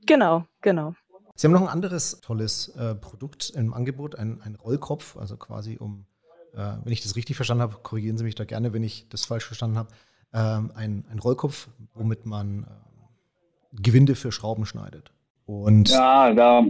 Genau, 0.07 0.47
genau. 0.61 0.95
Sie 1.35 1.47
haben 1.47 1.53
noch 1.53 1.63
ein 1.63 1.69
anderes 1.69 2.21
tolles 2.21 2.69
äh, 2.71 2.97
Produkt 2.97 3.51
im 3.51 3.73
Angebot, 3.73 4.17
ein, 4.17 4.41
ein 4.43 4.57
Rollkopf, 4.57 5.17
also 5.17 5.37
quasi 5.37 5.77
um, 5.79 6.07
äh, 6.53 6.59
wenn 6.83 6.93
ich 6.93 7.03
das 7.03 7.15
richtig 7.15 7.37
verstanden 7.37 7.63
habe, 7.63 7.77
korrigieren 7.83 8.19
Sie 8.19 8.25
mich 8.25 8.35
da 8.35 8.45
gerne, 8.45 8.73
wenn 8.73 8.83
ich 8.83 9.09
das 9.09 9.25
falsch 9.25 9.45
verstanden 9.45 9.79
habe, 9.79 9.91
ähm, 10.33 10.73
ein, 10.75 11.05
ein 11.09 11.21
Rollkopf, 11.21 11.69
womit 11.95 12.27
man 12.27 12.65
äh, 12.65 13.81
Gewinde 13.81 14.17
für 14.17 14.33
Schrauben 14.33 14.67
schneidet. 14.67 15.13
Und 15.47 15.91
ja, 15.91 16.35
da, 16.35 16.65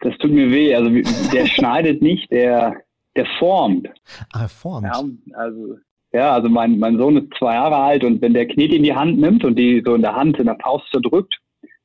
das 0.00 0.16
tut 0.18 0.30
mir 0.30 0.50
weh. 0.50 0.74
Also 0.74 0.90
der 1.32 1.46
schneidet 1.54 2.02
nicht, 2.02 2.30
der, 2.30 2.76
der 3.16 3.26
formt. 3.38 3.88
Ah, 4.32 4.42
er 4.42 4.48
formt. 4.48 4.86
Ja, 4.86 5.38
also, 5.38 5.76
ja, 6.12 6.32
also 6.32 6.48
mein, 6.48 6.78
mein 6.78 6.98
Sohn 6.98 7.16
ist 7.16 7.38
zwei 7.38 7.54
Jahre 7.54 7.76
alt 7.76 8.04
und 8.04 8.22
wenn 8.22 8.34
der 8.34 8.46
Knete 8.46 8.76
in 8.76 8.82
die 8.82 8.94
Hand 8.94 9.18
nimmt 9.18 9.44
und 9.44 9.58
die 9.58 9.82
so 9.84 9.94
in 9.94 10.02
der 10.02 10.14
Hand 10.14 10.38
in 10.38 10.46
der 10.46 10.58
Faust 10.62 10.86
zerdrückt, 10.90 11.34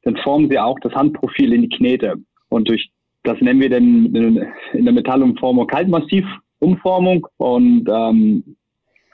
dann 0.04 0.18
formen 0.18 0.50
sie 0.50 0.60
auch 0.60 0.80
das 0.80 0.94
Handprofil 0.94 1.54
in 1.54 1.64
die 1.64 1.76
Knete. 1.78 2.16
Und 2.50 2.70
durch 2.70 2.90
das 3.24 3.40
nennen 3.40 3.62
wir 3.62 3.70
dann 3.70 4.14
in 4.74 4.86
der 4.86 4.94
Metallumformung 4.94 5.66
Kaltmassivumformung. 5.68 7.26
Und 7.38 7.88
ähm, 7.90 8.56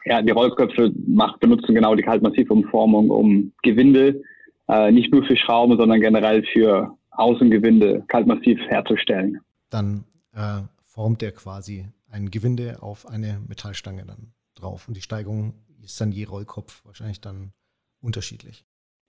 ja, 0.05 0.21
die 0.21 0.31
Rollköpfe 0.31 0.91
macht, 1.07 1.39
benutzen 1.39 1.75
genau 1.75 1.93
die 1.95 2.01
Kaltmassivumformung, 2.01 3.11
um 3.11 3.53
Gewinde 3.61 4.21
äh, 4.67 4.91
nicht 4.91 5.11
nur 5.11 5.23
für 5.23 5.35
Schrauben, 5.35 5.77
sondern 5.77 6.01
generell 6.01 6.43
für 6.43 6.97
Außengewinde 7.19 8.03
kaltmassiv 8.07 8.59
herzustellen. 8.67 9.39
Dann 9.69 10.05
äh, 10.33 10.61
formt 10.83 11.21
er 11.23 11.31
quasi 11.31 11.85
ein 12.09 12.31
Gewinde 12.31 12.81
auf 12.81 13.07
eine 13.07 13.39
Metallstange 13.47 14.05
dann 14.05 14.33
drauf 14.55 14.87
und 14.87 14.97
die 14.97 15.01
Steigung 15.01 15.53
ist 15.83 15.99
dann 16.01 16.11
je 16.11 16.25
Rollkopf 16.25 16.85
wahrscheinlich 16.85 17.21
dann 17.21 17.51
unterschiedlich. 18.01 18.65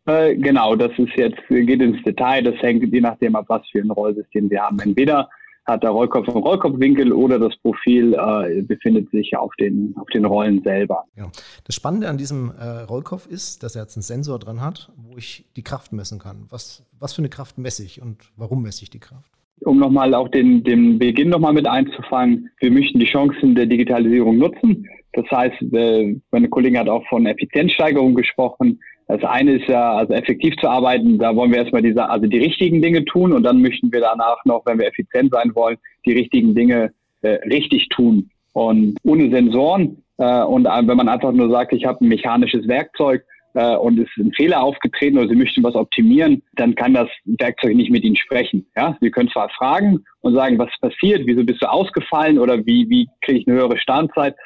Äh, 0.07 0.37
genau, 0.37 0.77
das 0.77 0.93
ist 0.99 1.15
jetzt, 1.17 1.41
geht 1.49 1.81
ins 1.81 2.03
Detail, 2.03 2.43
das 2.43 2.57
hängt 2.61 2.93
je 2.93 3.01
nachdem 3.01 3.37
ab, 3.37 3.47
was 3.49 3.69
für 3.71 3.81
ein 3.81 3.91
Rollsystem 3.91 4.49
Sie 4.49 4.59
haben. 4.59 4.79
Entweder 4.81 5.29
hat 5.67 5.83
der 5.83 5.91
Rollkopf 5.91 6.29
einen 6.29 6.39
Rollkopfwinkel 6.39 7.13
oder 7.13 7.39
das 7.39 7.57
Profil 7.59 8.15
äh, 8.15 8.63
befindet 8.63 9.11
sich 9.11 9.37
auf 9.37 9.53
den, 9.57 9.95
auf 9.99 10.09
den 10.09 10.25
Rollen 10.25 10.63
selber. 10.63 11.05
Ja. 11.17 11.31
Das 11.65 11.75
Spannende 11.75 12.09
an 12.09 12.19
diesem 12.19 12.53
äh, 12.59 12.65
Rollkopf 12.83 13.27
ist, 13.27 13.63
dass 13.63 13.77
er 13.77 13.83
jetzt 13.83 13.97
einen 13.97 14.03
Sensor 14.03 14.39
dran 14.39 14.61
hat, 14.61 14.93
wo 14.97 15.17
ich 15.17 15.47
die 15.57 15.63
Kraft 15.63 15.93
messen 15.93 16.19
kann. 16.19 16.47
Was, 16.49 16.85
was 16.99 17.13
für 17.13 17.23
eine 17.23 17.29
Kraft 17.29 17.59
messe 17.59 17.85
ich 17.85 18.03
und 18.03 18.33
warum 18.37 18.63
messe 18.63 18.83
ich 18.83 18.91
die 18.91 19.01
Kraft? 19.01 19.31
um 19.63 19.79
nochmal 19.79 20.15
auch 20.15 20.29
den, 20.29 20.65
den 20.65 20.99
Beginn 20.99 21.29
nochmal 21.29 21.53
mit 21.53 21.67
einzufangen, 21.67 22.51
wir 22.61 22.71
möchten 22.71 22.99
die 22.99 23.07
Chancen 23.07 23.55
der 23.55 23.67
Digitalisierung 23.67 24.39
nutzen. 24.39 24.89
Das 25.13 25.27
heißt, 25.31 25.63
äh, 25.73 26.17
meine 26.31 26.49
Kollegin 26.49 26.79
hat 26.79 26.89
auch 26.89 27.05
von 27.09 27.27
Effizienzsteigerung 27.27 28.15
gesprochen. 28.15 28.81
Das 29.11 29.25
eine 29.25 29.57
ist 29.57 29.69
ja, 29.69 29.95
also 29.95 30.13
effektiv 30.15 30.55
zu 30.59 30.69
arbeiten, 30.69 31.19
da 31.19 31.35
wollen 31.35 31.51
wir 31.51 31.59
erstmal 31.59 31.83
diese, 31.83 32.09
also 32.09 32.29
die 32.29 32.39
richtigen 32.39 32.81
Dinge 32.81 33.05
tun 33.05 33.33
und 33.33 33.43
dann 33.43 33.61
möchten 33.61 33.93
wir 33.93 34.01
danach 34.01 34.37
noch, 34.45 34.65
wenn 34.67 34.79
wir 34.79 34.87
effizient 34.87 35.33
sein 35.33 35.53
wollen, 35.57 35.79
die 36.07 36.13
richtigen 36.13 36.55
Dinge 36.55 36.93
äh, 37.23 37.39
richtig 37.49 37.89
tun. 37.89 38.31
Und 38.53 38.97
ohne 39.03 39.29
Sensoren 39.31 40.05
äh, 40.19 40.43
und 40.43 40.65
wenn 40.65 40.97
man 40.97 41.09
einfach 41.09 41.33
nur 41.33 41.51
sagt, 41.51 41.73
ich 41.73 41.87
habe 41.87 42.05
ein 42.05 42.09
mechanisches 42.09 42.69
Werkzeug, 42.69 43.25
äh, 43.55 43.75
und 43.75 43.99
es 43.99 44.07
ist 44.17 44.27
ein 44.27 44.33
Fehler 44.33 44.63
aufgetreten 44.63 45.19
oder 45.19 45.29
Sie 45.29 45.35
möchten 45.35 45.65
was 45.65 45.75
optimieren, 45.75 46.41
dann 46.55 46.77
kann 46.77 46.95
das 46.95 47.09
Werkzeug 47.25 47.75
nicht 47.75 47.91
mit 47.91 48.05
Ihnen 48.05 48.15
sprechen. 48.15 48.65
Ja, 48.77 48.97
Sie 49.01 49.11
können 49.11 49.29
zwar 49.31 49.49
fragen 49.49 50.05
und 50.21 50.35
sagen, 50.37 50.57
was 50.57 50.71
passiert, 50.81 51.23
wieso 51.27 51.43
bist 51.43 51.61
du 51.61 51.69
ausgefallen 51.69 52.39
oder 52.39 52.65
wie, 52.65 52.89
wie 52.89 53.09
kriege 53.23 53.41
ich 53.41 53.49
eine 53.49 53.57
höhere 53.57 53.79
Standzeit, 53.79 54.37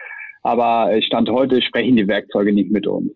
aber 0.43 0.91
Stand 1.03 1.29
heute 1.29 1.61
sprechen 1.61 1.97
die 1.97 2.09
Werkzeuge 2.09 2.55
nicht 2.55 2.71
mit 2.71 2.87
uns. 2.87 3.13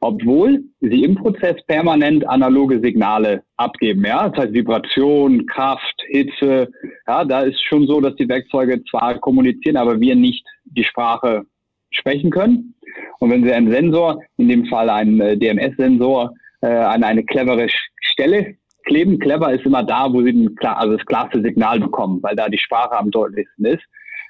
Obwohl 0.00 0.64
sie 0.80 1.02
im 1.02 1.16
Prozess 1.16 1.56
permanent 1.66 2.26
analoge 2.28 2.80
Signale 2.80 3.42
abgeben, 3.56 4.04
ja, 4.04 4.28
das 4.28 4.44
heißt 4.44 4.54
Vibration, 4.54 5.46
Kraft, 5.46 6.02
Hitze, 6.08 6.68
ja, 7.06 7.24
da 7.24 7.40
ist 7.40 7.62
schon 7.64 7.86
so, 7.86 8.00
dass 8.00 8.14
die 8.16 8.28
Werkzeuge 8.28 8.82
zwar 8.84 9.18
kommunizieren, 9.18 9.76
aber 9.76 10.00
wir 10.00 10.14
nicht 10.14 10.46
die 10.64 10.84
Sprache 10.84 11.44
sprechen 11.90 12.30
können. 12.30 12.74
Und 13.18 13.30
wenn 13.30 13.44
Sie 13.44 13.52
einen 13.52 13.70
Sensor, 13.70 14.22
in 14.36 14.48
dem 14.48 14.66
Fall 14.66 14.88
einen 14.88 15.20
äh, 15.20 15.36
DMS-Sensor, 15.36 16.32
äh, 16.60 16.66
an 16.68 17.02
eine 17.02 17.24
clevere 17.24 17.68
Stelle 18.00 18.54
kleben, 18.84 19.18
clever 19.18 19.52
ist 19.52 19.66
immer 19.66 19.82
da, 19.82 20.12
wo 20.12 20.22
Sie 20.22 20.32
den, 20.32 20.56
also 20.60 20.96
das 20.96 21.06
klarste 21.06 21.42
Signal 21.42 21.80
bekommen, 21.80 22.22
weil 22.22 22.36
da 22.36 22.48
die 22.48 22.58
Sprache 22.58 22.96
am 22.96 23.10
deutlichsten 23.10 23.64
ist, 23.64 23.84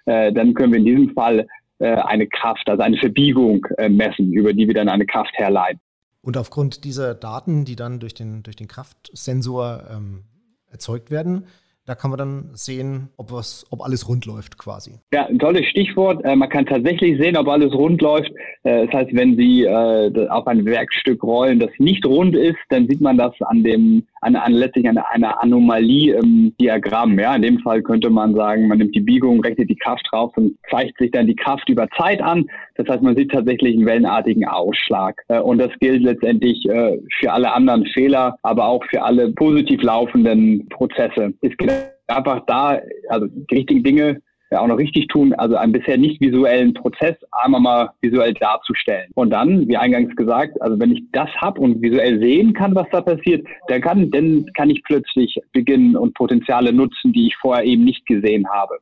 äh, 0.07 0.33
dann 0.33 0.55
können 0.55 0.73
wir 0.73 0.79
in 0.79 0.87
diesem 0.87 1.15
Fall 1.15 1.47
äh, 1.79 1.95
eine 1.95 2.27
Kraft, 2.27 2.69
also 2.69 2.83
eine 2.83 2.97
Verbiegung 2.99 3.65
äh, 3.77 3.89
messen, 3.89 4.33
über 4.33 4.53
die 4.53 4.67
wir 4.67 4.75
dann 4.75 4.89
eine 4.89 5.07
Kraft 5.07 5.33
herleiten. 5.35 5.81
Und 6.21 6.37
aufgrund 6.37 6.85
dieser 6.85 7.15
Daten, 7.15 7.65
die 7.65 7.77
dann 7.77 8.01
durch 8.01 8.15
den, 8.15 8.43
durch 8.43 8.57
den 8.57 8.69
Kraftsensor 8.69 9.85
ähm, 9.91 10.25
erzeugt 10.71 11.11
werden, 11.11 11.47
da 11.87 11.95
kann 11.95 12.11
man 12.11 12.19
dann 12.19 12.51
sehen, 12.53 13.09
ob, 13.17 13.33
was, 13.33 13.65
ob 13.71 13.83
alles 13.83 14.09
rund 14.09 14.27
läuft 14.27 14.59
quasi. 14.59 14.99
Ja, 15.13 15.27
ein 15.27 15.39
tolles 15.39 15.65
Stichwort. 15.67 16.23
Äh, 16.25 16.37
man 16.37 16.49
kann 16.51 16.67
tatsächlich 16.67 17.19
sehen, 17.19 17.37
ob 17.37 17.49
alles 17.49 17.73
rund 17.73 18.03
läuft. 18.03 18.31
Äh, 18.65 18.87
das 18.87 18.95
heißt, 18.95 19.15
wenn 19.15 19.37
Sie 19.37 19.67
auf 19.69 20.47
ein 20.47 20.65
Werkstück 20.65 21.23
rollen, 21.23 21.61
das 21.61 21.71
nicht 21.79 22.05
rund 22.05 22.37
ist, 22.37 22.59
dann 22.69 22.89
sieht 22.89 23.01
man 23.01 23.17
das 23.17 23.33
an 23.43 23.63
dem, 23.63 24.07
an, 24.21 24.37
an 24.37 24.53
letztlich 24.53 24.89
an 24.89 24.99
einer 24.99 25.43
Anomalie 25.43 26.15
im 26.15 26.55
Diagramm. 26.61 27.19
Ja, 27.19 27.35
in 27.35 27.43
dem 27.43 27.59
Fall 27.61 27.83
könnte 27.83 28.11
man 28.11 28.35
sagen, 28.35 28.69
man 28.69 28.79
nimmt 28.79 28.95
die 28.95 29.01
Biegung, 29.01 29.41
rechnet 29.41 29.71
die 29.71 29.77
Kraft 29.77 30.07
drauf 30.11 30.37
und 30.37 30.57
zeigt 30.71 30.99
sich 30.99 31.11
dann 31.11 31.27
die 31.27 31.37
Kraft 31.37 31.69
über 31.69 31.89
Zeit 31.97 32.21
an. 32.21 32.47
Das 32.77 32.89
heißt, 32.89 33.03
man 33.03 33.17
sieht 33.17 33.31
tatsächlich 33.31 33.77
einen 33.77 33.87
wellenartigen 33.87 34.47
Ausschlag. 34.47 35.21
Äh, 35.29 35.41
und 35.41 35.59
das 35.59 35.71
gilt 35.81 36.03
letztendlich 36.03 36.65
äh, 36.69 36.99
für 37.21 37.33
alle 37.33 37.53
anderen 37.53 37.85
Fehler, 37.87 38.37
aber 38.43 38.67
auch 38.67 38.85
für 38.87 39.03
alle 39.03 39.33
positiv 39.33 39.83
laufenden 39.83 40.69
Prozesse. 40.69 41.35
Es 41.43 41.57
geht 41.57 41.73
einfach 42.09 42.45
da, 42.47 42.81
also 43.09 43.27
die 43.27 43.55
richtigen 43.55 43.83
Dinge 43.83 44.21
ja, 44.51 44.61
auch 44.61 44.67
noch 44.67 44.79
richtig 44.79 45.09
tun, 45.09 45.35
also 45.35 45.57
einen 45.57 45.73
bisher 45.73 45.99
nicht 45.99 46.21
visuellen 46.21 46.73
Prozess 46.73 47.17
einmal 47.33 47.61
mal 47.61 47.91
visuell 48.01 48.33
darzustellen. 48.35 49.11
Und 49.15 49.31
dann, 49.31 49.69
wie 49.69 49.77
eingangs 49.77 50.15
gesagt, 50.17 50.61
also 50.63 50.79
wenn 50.79 50.93
ich 50.93 51.03
das 51.13 51.29
habe 51.37 51.61
und 51.61 51.83
visuell 51.83 52.19
sehen 52.19 52.55
kann, 52.55 52.75
was 52.75 52.87
da 52.91 53.03
passiert, 53.03 53.47
dann 53.69 53.81
kann, 53.81 54.11
dann 54.11 54.47
kann 54.55 54.71
ich 54.71 54.83
plötzlich 54.85 55.39
beginnen 55.53 55.97
und 55.97 56.15
Potenziale 56.15 56.73
nutzen, 56.73 57.13
die 57.13 57.27
ich 57.29 57.37
vorher 57.37 57.65
eben 57.65 57.85
nicht 57.85 58.07
gesehen 58.07 58.49
habe. 58.49 58.79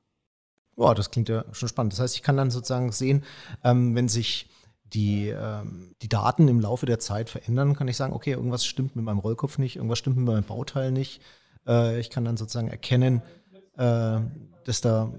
Boah, 0.76 0.94
das 0.94 1.11
klingt 1.11 1.28
ja 1.28 1.44
schon 1.52 1.68
spannend. 1.68 1.94
Das 1.94 2.00
heißt, 2.00 2.16
ich 2.16 2.23
kann 2.23 2.37
dann 2.37 2.50
sozusagen 2.50 2.92
sehen, 2.92 3.25
ähm, 3.64 3.96
wenn 3.96 4.08
sich 4.08 4.49
die, 4.92 5.28
ähm, 5.28 5.94
die 6.02 6.08
Daten 6.08 6.46
im 6.49 6.61
Laufe 6.61 6.87
der 6.87 6.99
Zeit 6.99 7.28
verändern, 7.28 7.75
kann 7.75 7.88
ich 7.88 7.96
sagen, 7.96 8.12
okay, 8.12 8.32
irgendwas 8.32 8.64
stimmt 8.64 8.94
mit 8.94 9.04
meinem 9.04 9.18
Rollkopf 9.18 9.58
nicht, 9.58 9.76
irgendwas 9.76 9.99
stimmt 9.99 10.16
mit 10.16 10.26
meinem 10.26 10.44
Bauteil 10.44 10.92
nicht. 10.92 11.23
Äh, 11.66 11.99
ich 11.99 12.11
kann 12.11 12.25
dann 12.25 12.37
sozusagen 12.37 12.68
erkennen, 12.68 13.23
äh, 13.76 14.18
dass 14.64 14.80
da 14.80 15.12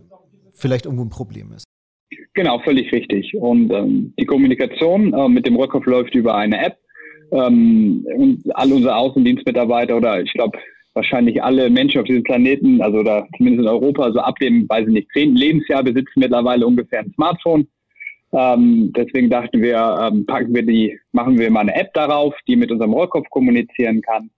vielleicht 0.58 0.86
irgendwo 0.86 1.06
ein 1.06 1.10
Problem 1.10 1.52
ist. 1.54 1.66
Genau, 2.34 2.60
völlig 2.60 2.92
richtig. 2.92 3.34
Und 3.36 3.72
ähm, 3.72 4.14
die 4.20 4.26
Kommunikation 4.26 5.14
äh, 5.14 5.30
mit 5.30 5.46
dem 5.46 5.56
Rückkopf 5.56 5.86
läuft 5.86 6.16
über 6.16 6.36
eine 6.36 6.66
App. 6.66 6.78
Ähm, 7.32 8.06
und 8.16 8.44
alle 8.56 8.76
unsere 8.76 8.96
Außendienstmitarbeiter 8.96 9.98
oder 9.98 10.22
ich 10.22 10.32
glaube 10.34 10.58
wahrscheinlich 10.94 11.42
alle 11.44 11.70
Menschen 11.70 12.02
auf 12.02 12.08
diesem 12.08 12.24
Planeten, 12.24 12.82
also 12.82 13.04
da 13.04 13.28
zumindest 13.38 13.64
in 13.64 13.70
Europa, 13.70 14.04
also 14.04 14.20
ab 14.20 14.36
dem, 14.40 14.68
weiß 14.68 14.88
ich 14.88 14.94
nicht, 14.94 15.12
zehnten 15.14 15.36
Lebensjahr 15.36 15.84
besitzen 15.84 16.20
mittlerweile 16.20 16.66
ungefähr 16.66 17.00
ein 17.00 17.14
Smartphone. 17.14 17.68
Ähm, 18.34 18.92
deswegen 18.96 19.30
dachten 19.30 19.62
wir, 19.62 19.78
ähm, 20.02 20.26
packen 20.26 20.54
wir 20.54 20.64
die, 20.64 21.00
machen 21.12 21.38
wir 21.38 21.50
mal 21.52 21.62
eine 21.62 21.76
App 21.76 21.94
darauf, 21.94 22.34
die 22.48 22.56
mit 22.56 22.72
unserem 22.72 22.94
Rollkopf 22.94 23.30
kommunizieren 23.30 24.02
kann. 24.02 24.30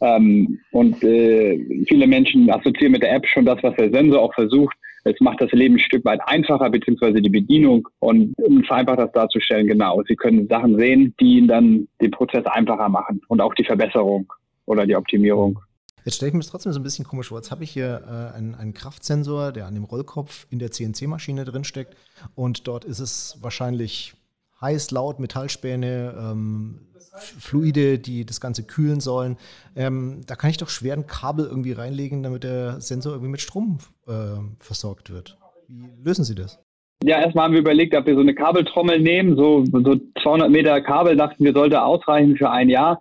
Ähm, 0.00 0.58
und 0.72 1.02
äh, 1.04 1.58
viele 1.88 2.06
Menschen 2.06 2.50
assoziieren 2.50 2.92
mit 2.92 3.02
der 3.02 3.14
App 3.14 3.26
schon 3.26 3.44
das, 3.44 3.62
was 3.62 3.76
der 3.76 3.90
Sensor 3.90 4.22
auch 4.22 4.34
versucht. 4.34 4.76
Es 5.08 5.20
macht 5.20 5.40
das 5.40 5.50
Leben 5.52 5.76
ein 5.76 5.80
Stück 5.80 6.04
weit 6.04 6.20
einfacher, 6.26 6.70
beziehungsweise 6.70 7.20
die 7.20 7.30
Bedienung 7.30 7.88
und 8.00 8.34
um 8.38 8.62
vereinfacht 8.64 8.98
das 8.98 9.12
darzustellen, 9.12 9.66
genau. 9.66 10.02
Sie 10.06 10.16
können 10.16 10.46
Sachen 10.48 10.78
sehen, 10.78 11.14
die 11.20 11.38
Ihnen 11.38 11.48
dann 11.48 11.88
den 12.00 12.10
Prozess 12.10 12.44
einfacher 12.46 12.88
machen 12.88 13.20
und 13.28 13.40
auch 13.40 13.54
die 13.54 13.64
Verbesserung 13.64 14.30
oder 14.66 14.86
die 14.86 14.96
Optimierung. 14.96 15.58
Jetzt 16.04 16.16
stelle 16.16 16.28
ich 16.28 16.34
mir 16.34 16.40
das 16.40 16.50
trotzdem 16.50 16.72
so 16.72 16.80
ein 16.80 16.82
bisschen 16.82 17.04
komisch 17.04 17.28
vor. 17.28 17.38
Jetzt 17.38 17.50
habe 17.50 17.64
ich 17.64 17.70
hier 17.70 18.02
äh, 18.06 18.36
einen, 18.36 18.54
einen, 18.54 18.72
Kraftsensor, 18.72 19.52
der 19.52 19.66
an 19.66 19.74
dem 19.74 19.84
Rollkopf 19.84 20.46
in 20.50 20.58
der 20.58 20.70
CNC-Maschine 20.70 21.44
drinsteckt 21.44 21.96
und 22.34 22.66
dort 22.66 22.84
ist 22.84 23.00
es 23.00 23.38
wahrscheinlich 23.42 24.14
heiß, 24.60 24.90
laut, 24.90 25.20
Metallspäne, 25.20 26.14
ähm, 26.18 26.80
Fluide, 27.18 27.98
die 27.98 28.24
das 28.24 28.40
Ganze 28.40 28.64
kühlen 28.64 29.00
sollen. 29.00 29.36
Ähm, 29.76 30.20
da 30.26 30.36
kann 30.36 30.50
ich 30.50 30.56
doch 30.56 30.68
schwer 30.68 30.94
ein 30.94 31.06
Kabel 31.06 31.46
irgendwie 31.46 31.72
reinlegen, 31.72 32.22
damit 32.22 32.44
der 32.44 32.80
Sensor 32.80 33.12
irgendwie 33.12 33.32
mit 33.32 33.40
Strom 33.40 33.78
äh, 34.06 34.12
versorgt 34.60 35.10
wird. 35.10 35.36
Wie 35.68 36.02
lösen 36.02 36.24
Sie 36.24 36.34
das? 36.34 36.60
Ja, 37.04 37.20
erstmal 37.20 37.44
haben 37.44 37.52
wir 37.52 37.60
überlegt, 37.60 37.94
ob 37.94 38.06
wir 38.06 38.14
so 38.14 38.20
eine 38.20 38.34
Kabeltrommel 38.34 39.00
nehmen. 39.00 39.36
So, 39.36 39.64
so 39.64 39.96
200 40.22 40.50
Meter 40.50 40.80
Kabel 40.80 41.16
dachten 41.16 41.44
wir, 41.44 41.52
sollte 41.52 41.82
ausreichen 41.82 42.36
für 42.36 42.50
ein 42.50 42.68
Jahr. 42.68 43.00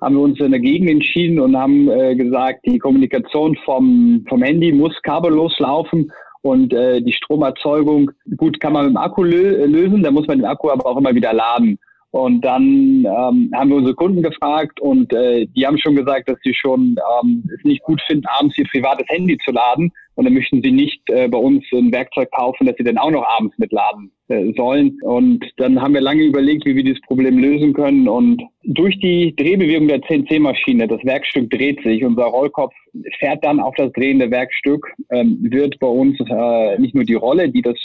Haben 0.00 0.16
wir 0.16 0.22
uns 0.22 0.38
dagegen 0.38 0.88
entschieden 0.88 1.38
und 1.38 1.56
haben 1.56 1.88
äh, 1.90 2.16
gesagt, 2.16 2.64
die 2.66 2.78
Kommunikation 2.78 3.56
vom, 3.64 4.24
vom 4.28 4.42
Handy 4.42 4.72
muss 4.72 4.94
kabellos 5.02 5.54
laufen 5.58 6.10
und 6.46 6.72
äh, 6.72 7.00
die 7.00 7.12
Stromerzeugung, 7.12 8.10
gut, 8.36 8.60
kann 8.60 8.72
man 8.72 8.86
mit 8.86 8.94
dem 8.94 8.96
Akku 8.96 9.22
lö 9.22 9.64
lösen, 9.66 10.02
da 10.02 10.10
muss 10.10 10.26
man 10.26 10.38
den 10.38 10.46
Akku 10.46 10.70
aber 10.70 10.86
auch 10.86 10.96
immer 10.96 11.14
wieder 11.14 11.32
laden. 11.32 11.78
Und 12.10 12.42
dann 12.42 13.04
ähm, 13.04 13.50
haben 13.54 13.68
wir 13.68 13.76
unsere 13.76 13.94
Kunden 13.94 14.22
gefragt 14.22 14.80
und 14.80 15.12
äh, 15.12 15.46
die 15.46 15.66
haben 15.66 15.76
schon 15.76 15.96
gesagt, 15.96 16.28
dass 16.28 16.38
sie 16.42 16.54
schon 16.54 16.96
ähm, 17.22 17.44
es 17.54 17.62
nicht 17.64 17.82
gut 17.82 18.00
finden, 18.06 18.26
abends 18.26 18.56
ihr 18.56 18.64
privates 18.64 19.06
Handy 19.08 19.36
zu 19.44 19.50
laden. 19.50 19.92
Und 20.14 20.24
dann 20.24 20.32
möchten 20.32 20.62
sie 20.62 20.72
nicht 20.72 21.02
äh, 21.10 21.28
bei 21.28 21.36
uns 21.36 21.62
ein 21.72 21.92
Werkzeug 21.92 22.30
kaufen, 22.30 22.66
dass 22.66 22.76
sie 22.78 22.84
dann 22.84 22.96
auch 22.96 23.10
noch 23.10 23.26
abends 23.36 23.58
mitladen 23.58 24.10
äh, 24.28 24.50
sollen. 24.56 24.98
Und 25.02 25.44
dann 25.58 25.80
haben 25.82 25.92
wir 25.92 26.00
lange 26.00 26.22
überlegt, 26.22 26.64
wie 26.64 26.74
wir 26.74 26.84
dieses 26.84 27.02
Problem 27.02 27.38
lösen 27.38 27.74
können. 27.74 28.08
Und 28.08 28.42
durch 28.64 28.98
die 29.00 29.36
Drehbewegung 29.36 29.88
der 29.88 30.00
CNC-Maschine, 30.00 30.88
das 30.88 31.04
Werkstück 31.04 31.50
dreht 31.50 31.82
sich, 31.82 32.02
unser 32.02 32.24
Rollkopf 32.24 32.72
fährt 33.18 33.44
dann 33.44 33.60
auf 33.60 33.74
das 33.76 33.92
drehende 33.92 34.30
Werkstück, 34.30 34.86
ähm, 35.10 35.38
wird 35.42 35.78
bei 35.80 35.86
uns 35.86 36.18
äh, 36.20 36.78
nicht 36.78 36.94
nur 36.94 37.04
die 37.04 37.14
Rolle, 37.14 37.50
die 37.50 37.62
das 37.62 37.76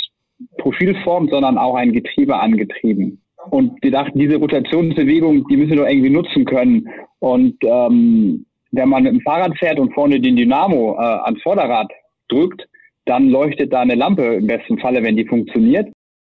Profil 0.58 0.96
formt, 1.04 1.32
sondern 1.32 1.58
auch 1.58 1.75
ein 1.75 1.92
Getriebe 1.92 2.40
angetrieben. 2.40 3.22
Und 3.50 3.82
wir 3.82 3.92
dachten, 3.92 4.20
diese 4.20 4.38
Rotationsbewegung, 4.38 5.48
die 5.48 5.58
müssen 5.58 5.72
wir 5.72 5.78
doch 5.78 5.88
irgendwie 5.88 6.10
nutzen 6.10 6.46
können. 6.46 6.88
Und 7.20 7.56
ähm, 7.64 8.46
wenn 8.72 8.90
man 8.90 9.04
mit 9.04 9.14
dem 9.14 9.22
Fahrrad 9.22 9.58
fährt 9.58 9.80
und 9.80 9.94
vorne 9.94 10.20
den 10.20 10.36
Dynamo 10.36 10.96
äh, 10.96 11.04
ans 11.04 11.42
Vorderrad 11.42 11.92
drückt, 12.30 12.68
dann 13.06 13.30
leuchtet 13.30 13.74
da 13.74 13.82
eine 13.82 13.96
Lampe 13.96 14.24
im 14.36 14.48
besten 14.48 14.78
Falle, 14.78 15.04
wenn 15.04 15.18
die 15.18 15.26
funktioniert. 15.26 15.92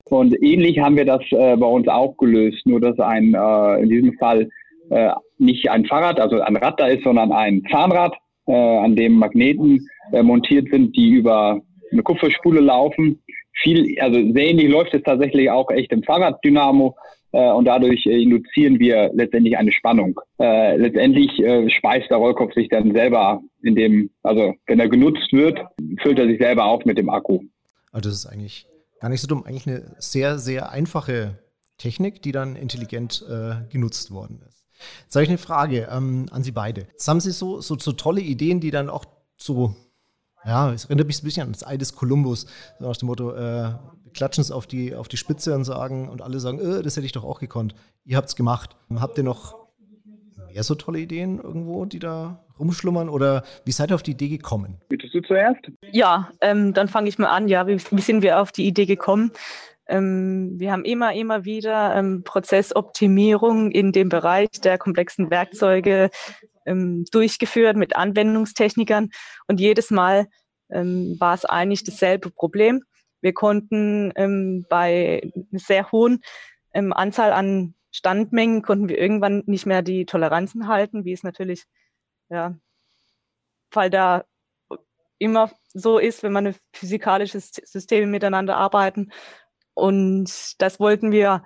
Und 0.05 0.41
ähnlich 0.41 0.79
haben 0.79 0.95
wir 0.95 1.05
das 1.05 1.21
äh, 1.31 1.55
bei 1.57 1.65
uns 1.65 1.87
auch 1.87 2.15
gelöst, 2.17 2.65
nur 2.65 2.79
dass 2.79 2.99
ein 2.99 3.33
äh, 3.33 3.81
in 3.81 3.89
diesem 3.89 4.13
Fall 4.17 4.49
äh, 4.89 5.11
nicht 5.37 5.69
ein 5.69 5.85
Fahrrad, 5.85 6.19
also 6.19 6.39
ein 6.39 6.55
Rad 6.55 6.79
da 6.79 6.87
ist, 6.87 7.03
sondern 7.03 7.31
ein 7.31 7.63
Zahnrad, 7.69 8.13
äh, 8.47 8.53
an 8.53 8.95
dem 8.95 9.13
Magneten 9.13 9.87
äh, 10.11 10.21
montiert 10.21 10.69
sind, 10.69 10.95
die 10.95 11.11
über 11.11 11.61
eine 11.91 12.03
Kupferspule 12.03 12.59
laufen 12.59 13.22
viel, 13.61 13.99
also 13.99 14.15
sehr 14.15 14.49
ähnlich 14.49 14.69
läuft 14.69 14.93
es 14.93 15.03
tatsächlich 15.03 15.49
auch 15.49 15.69
echt 15.69 15.91
im 15.91 16.03
Fahrraddynamo 16.03 16.95
äh, 17.33 17.51
und 17.51 17.65
dadurch 17.65 18.05
äh, 18.05 18.21
induzieren 18.21 18.79
wir 18.79 19.11
letztendlich 19.13 19.57
eine 19.57 19.71
Spannung. 19.71 20.19
Äh, 20.39 20.77
letztendlich 20.77 21.31
speist 21.75 22.09
der 22.09 22.17
Rollkopf 22.17 22.53
sich 22.53 22.69
dann 22.69 22.93
selber 22.93 23.41
in 23.63 23.75
dem, 23.75 24.09
also 24.21 24.53
wenn 24.67 24.79
er 24.79 24.87
genutzt 24.87 25.33
wird, 25.33 25.59
füllt 26.01 26.19
er 26.19 26.27
sich 26.27 26.39
selber 26.39 26.65
auf 26.65 26.85
mit 26.85 26.97
dem 26.97 27.09
Akku. 27.09 27.39
Also 27.91 28.09
das 28.09 28.19
ist 28.19 28.25
eigentlich 28.25 28.67
gar 28.99 29.09
nicht 29.09 29.21
so 29.21 29.27
dumm, 29.27 29.43
eigentlich 29.43 29.67
eine 29.67 29.95
sehr, 29.97 30.39
sehr 30.39 30.71
einfache 30.71 31.39
Technik, 31.77 32.21
die 32.21 32.31
dann 32.31 32.55
intelligent 32.55 33.25
äh, 33.29 33.71
genutzt 33.71 34.11
worden 34.11 34.41
ist. 34.47 34.65
Jetzt 35.03 35.15
habe 35.15 35.23
ich 35.23 35.29
eine 35.29 35.37
Frage 35.37 35.87
ähm, 35.91 36.27
an 36.31 36.43
Sie 36.43 36.51
beide. 36.51 36.81
Jetzt 36.91 37.07
haben 37.07 37.19
Sie 37.19 37.31
so, 37.31 37.61
so, 37.61 37.77
so 37.77 37.93
tolle 37.93 38.21
Ideen, 38.21 38.59
die 38.59 38.71
dann 38.71 38.89
auch 38.89 39.05
so 39.35 39.75
Ja, 40.45 40.71
es 40.71 40.85
erinnert 40.85 41.07
mich 41.07 41.21
ein 41.21 41.25
bisschen 41.25 41.47
an 41.47 41.53
das 41.53 41.65
Ei 41.65 41.77
des 41.77 41.95
Kolumbus. 41.95 42.47
So 42.79 42.87
nach 42.87 42.97
dem 42.97 43.07
Motto, 43.07 43.31
äh, 43.33 43.71
klatschen 44.13 44.41
es 44.41 44.51
auf 44.51 44.67
die, 44.67 44.95
auf 44.95 45.07
die 45.07 45.17
Spitze 45.17 45.55
und 45.55 45.63
sagen, 45.63 46.09
und 46.09 46.21
alle 46.21 46.39
sagen, 46.39 46.59
äh, 46.59 46.81
das 46.81 46.95
hätte 46.95 47.05
ich 47.05 47.11
doch 47.11 47.23
auch 47.23 47.39
gekonnt. 47.39 47.75
Ihr 48.05 48.17
habt 48.17 48.29
es 48.29 48.35
gemacht. 48.35 48.75
Habt 48.95 49.17
ihr 49.17 49.23
noch 49.23 49.55
mehr 50.51 50.63
so 50.63 50.75
tolle 50.75 50.99
Ideen 50.99 51.39
irgendwo, 51.39 51.85
die 51.85 51.99
da 51.99 52.43
rumschlummern? 52.59 53.09
Oder 53.09 53.43
wie 53.65 53.71
seid 53.71 53.91
ihr 53.91 53.95
auf 53.95 54.03
die 54.03 54.11
Idee 54.11 54.29
gekommen? 54.29 54.81
Bittest 54.89 55.13
du 55.13 55.21
zuerst? 55.21 55.61
Ja, 55.91 56.29
ähm, 56.41 56.73
dann 56.73 56.87
fange 56.87 57.09
ich 57.09 57.17
mal 57.17 57.29
an. 57.29 57.47
Ja, 57.47 57.67
wie, 57.67 57.77
wie, 57.77 58.01
sind 58.01 58.21
wir 58.21 58.39
auf 58.39 58.51
die 58.51 58.67
Idee 58.67 58.85
gekommen? 58.85 59.31
Ähm, 59.87 60.53
wir 60.57 60.71
haben 60.71 60.85
immer, 60.85 61.13
immer 61.13 61.45
wieder 61.45 61.95
ähm, 61.95 62.23
Prozessoptimierung 62.23 63.71
in 63.71 63.91
dem 63.91 64.09
Bereich 64.09 64.49
der 64.63 64.77
komplexen 64.77 65.29
Werkzeuge 65.29 66.09
ähm, 66.65 67.05
durchgeführt 67.11 67.77
mit 67.77 67.95
Anwendungstechnikern 67.95 69.09
und 69.47 69.59
jedes 69.59 69.91
Mal 69.91 70.27
ähm, 70.69 71.15
war 71.19 71.33
es 71.33 71.45
eigentlich 71.45 71.83
dasselbe 71.83 72.29
Problem. 72.29 72.83
Wir 73.21 73.33
konnten 73.33 74.11
ähm, 74.15 74.65
bei 74.69 75.21
einer 75.23 75.59
sehr 75.59 75.91
hohen 75.91 76.23
ähm, 76.73 76.93
Anzahl 76.93 77.31
an 77.31 77.75
Standmengen 77.93 78.63
konnten 78.63 78.89
wir 78.89 78.97
irgendwann 78.97 79.43
nicht 79.45 79.67
mehr 79.67 79.83
die 79.83 80.05
Toleranzen 80.05 80.67
halten, 80.67 81.05
wie 81.05 81.13
es 81.13 81.21
natürlich, 81.23 81.65
ja, 82.29 82.57
weil 83.71 83.91
da 83.91 84.25
immer 85.19 85.51
so 85.73 85.99
ist, 85.99 86.23
wenn 86.23 86.33
man 86.33 86.55
physikalische 86.73 87.39
Systeme 87.39 88.07
miteinander 88.07 88.57
arbeiten. 88.57 89.11
Und 89.75 90.59
das 90.59 90.79
wollten 90.79 91.11
wir 91.11 91.43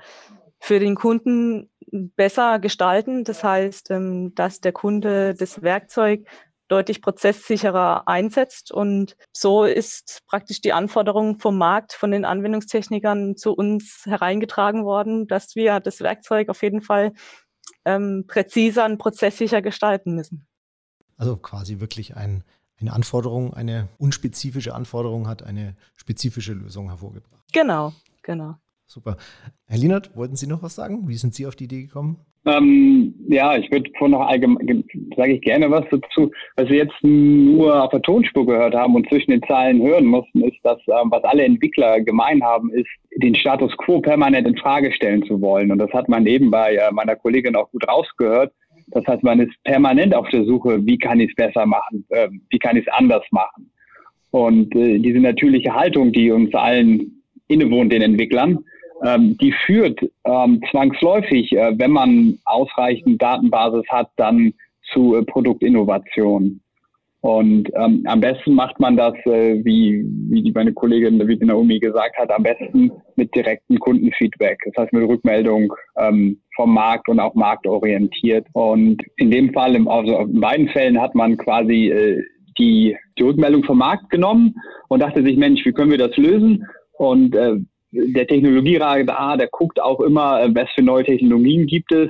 für 0.60 0.80
den 0.80 0.96
Kunden 0.96 1.70
besser 1.92 2.60
gestalten. 2.60 3.24
Das 3.24 3.44
heißt, 3.44 3.92
ähm, 3.92 4.34
dass 4.36 4.62
der 4.62 4.74
Kunde 4.74 5.34
das 5.36 5.62
Werkzeug 5.62 6.28
deutlich 6.68 7.02
prozesssicherer 7.02 8.08
einsetzt. 8.08 8.72
Und 8.72 9.16
so 9.32 9.64
ist 9.64 10.24
praktisch 10.28 10.62
die 10.62 10.74
Anforderung 10.74 11.40
vom 11.40 11.58
Markt, 11.58 11.94
von 11.94 12.12
den 12.12 12.26
Anwendungstechnikern 12.26 13.38
zu 13.38 13.54
uns 13.54 14.02
hereingetragen 14.06 14.84
worden, 14.84 15.28
dass 15.28 15.56
wir 15.56 15.80
das 15.80 16.02
Werkzeug 16.02 16.50
auf 16.50 16.62
jeden 16.62 16.82
Fall 16.82 17.14
ähm, 17.86 18.26
präziser 18.28 18.86
und 18.86 18.98
prozesssicher 18.98 19.62
gestalten 19.62 20.14
müssen. 20.16 20.46
Also 21.16 21.38
quasi 21.38 21.80
wirklich 21.80 22.16
ein, 22.16 22.44
eine 22.80 22.94
Anforderung, 22.94 23.54
eine 23.54 23.88
unspezifische 23.98 24.76
Anforderung 24.76 25.28
hat 25.28 25.44
eine 25.44 25.76
spezifische 25.96 26.54
Lösung 26.54 26.90
hervorgebracht. 26.90 27.44
Genau, 27.54 27.94
genau. 28.22 28.56
Super. 28.88 29.18
Herr 29.68 29.78
Lienert, 29.78 30.16
wollten 30.16 30.38
Sie 30.38 30.48
noch 30.48 30.64
was 30.64 30.76
sagen? 30.76 31.10
Wie 31.10 31.16
sind 31.16 31.36
Sie 31.36 31.46
auf 31.46 31.58
die 31.58 31.66
Idee 31.66 31.82
gekommen? 31.82 32.18
Ähm, 32.46 33.14
ja, 33.28 33.58
ich 33.58 33.70
würde 33.70 33.92
vorhin 33.98 34.18
noch 34.18 34.26
allgemein, 34.26 34.86
sage 35.18 35.34
ich 35.34 35.42
gerne 35.42 35.70
was 35.70 35.84
dazu. 35.92 36.32
Was 36.56 36.70
wir 36.70 36.78
jetzt 36.78 36.96
nur 37.04 37.84
auf 37.84 37.92
der 37.92 38.02
Tonspur 38.02 38.46
gehört 38.46 38.74
haben 38.74 38.96
und 38.96 39.08
zwischen 39.10 39.32
den 39.32 39.44
Zeilen 39.44 39.82
hören 39.82 40.06
mussten, 40.06 40.42
ist, 40.42 40.58
dass 40.64 40.80
ähm, 40.88 41.12
was 41.12 41.22
alle 41.26 41.44
Entwickler 41.44 42.00
gemein 42.00 42.42
haben, 42.42 42.72
ist, 42.72 42.88
den 43.18 43.36
Status 43.36 43.76
quo 43.76 44.00
permanent 44.00 44.48
in 44.48 44.56
Frage 44.56 44.94
stellen 44.94 45.26
zu 45.26 45.42
wollen. 45.42 45.70
Und 45.74 45.80
das 45.80 45.92
hat 45.92 46.08
man 46.08 46.26
eben 46.26 46.50
bei 46.50 46.76
äh, 46.76 46.90
meiner 46.94 47.18
Kollegin 47.18 47.58
auch 47.58 47.70
gut 47.72 47.86
rausgehört. 47.86 48.54
Das 48.88 49.06
heißt, 49.06 49.24
man 49.24 49.42
ist 49.42 49.52
permanent 49.66 50.16
auf 50.16 50.30
der 50.30 50.46
Suche, 50.46 50.86
wie 50.86 50.98
kann 50.98 51.20
ich 51.20 51.32
es 51.32 51.36
besser 51.36 51.66
machen, 51.66 52.06
äh, 52.10 52.30
wie 52.50 52.60
kann 52.60 52.78
ich 52.78 52.88
es 52.88 52.94
anders 52.94 53.24
machen. 53.32 53.70
Und 54.32 54.74
äh, 54.74 55.00
diese 55.00 55.20
natürliche 55.20 55.76
Haltung, 55.76 56.14
die 56.14 56.32
uns 56.32 56.54
allen 56.56 57.22
innewohnt, 57.50 57.92
den 57.92 58.02
Entwicklern, 58.02 58.64
ähm, 59.04 59.38
die 59.38 59.54
führt 59.66 60.00
ähm, 60.26 60.62
zwangsläufig, 60.72 61.52
äh, 61.54 61.78
wenn 61.78 61.92
man 61.92 62.40
ausreichend 62.46 63.22
Datenbasis 63.22 63.86
hat, 63.90 64.10
dann 64.18 64.54
zu 64.94 65.16
äh, 65.16 65.24
Produktinnovation. 65.24 66.62
Und 67.22 67.70
ähm, 67.76 68.04
am 68.06 68.22
besten 68.22 68.54
macht 68.54 68.80
man 68.80 68.96
das, 68.96 69.14
äh, 69.26 69.64
wie, 69.66 70.06
wie 70.30 70.52
meine 70.54 70.72
Kollegin 70.72 71.28
wie 71.28 71.46
Naomi 71.46 71.80
gesagt 71.80 72.16
hat, 72.18 72.32
am 72.32 72.44
besten 72.44 72.92
mit 73.16 73.34
direktem 73.36 73.80
Kundenfeedback. 73.80 74.60
Das 74.66 74.84
heißt 74.84 74.94
mit 74.94 75.10
Rückmeldung 75.10 75.74
ähm, 75.98 76.40
vom 76.56 76.74
Markt 76.74 77.10
und 77.10 77.20
auch 77.20 77.34
marktorientiert. 77.34 78.46
Und 78.54 79.02
in 79.18 79.32
dem 79.32 79.52
Fall, 79.52 79.76
im, 79.76 79.88
also 79.88 80.20
in 80.20 80.40
beiden 80.40 80.70
Fällen 80.70 81.02
hat 81.02 81.16
man 81.16 81.38
quasi 81.38 81.90
äh, 81.90 82.24
die, 82.60 82.96
die 83.18 83.24
Rückmeldung 83.24 83.64
vom 83.64 83.80
Markt 83.80 84.10
genommen 84.10 84.56
und 84.88 85.02
dachte 85.02 85.24
sich, 85.24 85.38
Mensch, 85.38 85.66
wie 85.66 85.74
können 85.74 85.92
wir 85.92 85.98
das 85.98 86.16
lösen? 86.18 86.66
Und 86.98 87.36
äh, 87.36 87.58
der 87.92 88.28
Technologierat 88.28 89.08
da, 89.08 89.38
der 89.38 89.48
guckt 89.48 89.82
auch 89.82 90.00
immer, 90.02 90.42
äh, 90.42 90.54
was 90.54 90.70
für 90.76 90.84
neue 90.84 91.04
Technologien 91.04 91.66
gibt 91.66 91.92
es. 91.92 92.10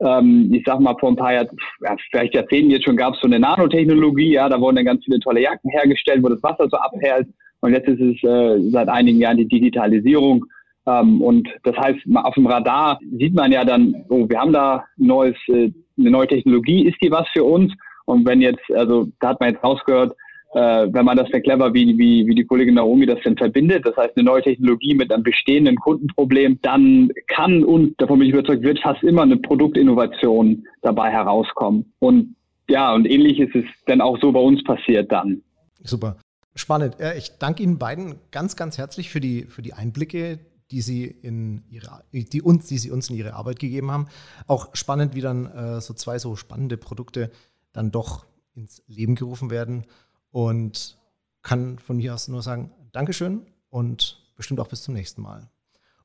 Ähm, 0.00 0.50
ich 0.52 0.62
sag 0.66 0.80
mal, 0.80 0.96
vor 0.98 1.10
ein 1.10 1.16
paar 1.16 1.32
Jahren, 1.32 1.48
ja, 1.80 1.96
vielleicht 2.10 2.34
Jahrzehnten 2.34 2.70
jetzt 2.70 2.84
schon 2.84 2.96
gab 2.96 3.14
es 3.14 3.20
so 3.20 3.26
eine 3.26 3.38
Nanotechnologie, 3.38 4.32
ja, 4.32 4.48
da 4.48 4.60
wurden 4.60 4.76
dann 4.76 4.84
ganz 4.84 5.04
viele 5.04 5.20
tolle 5.20 5.42
Jacken 5.42 5.70
hergestellt, 5.70 6.22
wo 6.22 6.28
das 6.28 6.42
Wasser 6.42 6.68
so 6.68 6.76
abhält. 6.76 7.28
Und 7.60 7.72
jetzt 7.72 7.88
ist 7.88 8.00
es 8.00 8.28
äh, 8.28 8.70
seit 8.70 8.88
einigen 8.88 9.20
Jahren 9.20 9.36
die 9.36 9.46
Digitalisierung. 9.46 10.44
Ähm, 10.86 11.22
und 11.22 11.48
das 11.62 11.76
heißt, 11.76 12.00
auf 12.14 12.34
dem 12.34 12.46
Radar 12.46 12.98
sieht 13.18 13.34
man 13.34 13.52
ja 13.52 13.64
dann, 13.64 14.04
oh, 14.08 14.28
wir 14.28 14.40
haben 14.40 14.52
da 14.52 14.84
neues, 14.96 15.36
äh, 15.48 15.70
eine 15.98 16.10
neue 16.10 16.26
Technologie, 16.26 16.88
ist 16.88 16.96
die 17.00 17.12
was 17.12 17.28
für 17.32 17.44
uns? 17.44 17.72
Und 18.06 18.26
wenn 18.26 18.40
jetzt, 18.40 18.68
also 18.74 19.06
da 19.20 19.28
hat 19.28 19.40
man 19.40 19.50
jetzt 19.50 19.62
rausgehört, 19.62 20.16
äh, 20.54 20.88
wenn 20.92 21.04
man 21.04 21.16
das 21.16 21.30
dann 21.30 21.42
clever, 21.42 21.72
wie, 21.72 21.96
wie, 21.96 22.26
wie 22.26 22.34
die 22.34 22.44
Kollegin 22.44 22.74
Naomi 22.74 23.06
das 23.06 23.20
denn 23.24 23.36
verbindet, 23.36 23.86
das 23.86 23.96
heißt 23.96 24.16
eine 24.16 24.24
neue 24.24 24.42
Technologie 24.42 24.94
mit 24.94 25.12
einem 25.12 25.22
bestehenden 25.22 25.76
Kundenproblem, 25.76 26.58
dann 26.62 27.10
kann 27.26 27.64
und, 27.64 28.00
davon 28.00 28.18
bin 28.18 28.28
ich 28.28 28.34
überzeugt, 28.34 28.62
wird 28.62 28.80
fast 28.80 29.02
immer 29.02 29.22
eine 29.22 29.38
Produktinnovation 29.38 30.66
dabei 30.82 31.10
herauskommen. 31.10 31.92
Und 32.00 32.36
ja, 32.68 32.94
und 32.94 33.06
ähnlich 33.06 33.40
ist 33.40 33.54
es 33.54 33.64
dann 33.86 34.00
auch 34.00 34.18
so 34.20 34.32
bei 34.32 34.40
uns 34.40 34.62
passiert 34.64 35.10
dann. 35.10 35.42
Super. 35.82 36.16
Spannend. 36.54 36.96
Ich 37.16 37.38
danke 37.38 37.62
Ihnen 37.62 37.78
beiden 37.78 38.16
ganz, 38.30 38.56
ganz 38.56 38.76
herzlich 38.76 39.08
für 39.08 39.20
die, 39.20 39.44
für 39.44 39.62
die 39.62 39.72
Einblicke, 39.72 40.38
die 40.70 40.82
Sie 40.82 41.04
in 41.04 41.64
ihre, 41.70 42.02
die 42.12 42.42
uns, 42.42 42.66
die 42.66 42.78
Sie 42.78 42.90
uns 42.90 43.08
in 43.08 43.16
Ihre 43.16 43.34
Arbeit 43.34 43.58
gegeben 43.58 43.90
haben. 43.90 44.06
Auch 44.46 44.68
spannend, 44.74 45.14
wie 45.14 45.22
dann 45.22 45.46
äh, 45.46 45.80
so 45.80 45.94
zwei 45.94 46.18
so 46.18 46.36
spannende 46.36 46.76
Produkte 46.76 47.30
dann 47.72 47.90
doch 47.90 48.26
ins 48.54 48.82
Leben 48.86 49.14
gerufen 49.14 49.50
werden. 49.50 49.84
Und 50.32 50.98
kann 51.42 51.78
von 51.78 51.98
mir 51.98 52.14
aus 52.14 52.26
nur 52.28 52.42
sagen, 52.42 52.70
Dankeschön 52.92 53.46
und 53.70 54.22
bestimmt 54.36 54.60
auch 54.60 54.68
bis 54.68 54.82
zum 54.82 54.94
nächsten 54.94 55.22
Mal. 55.22 55.48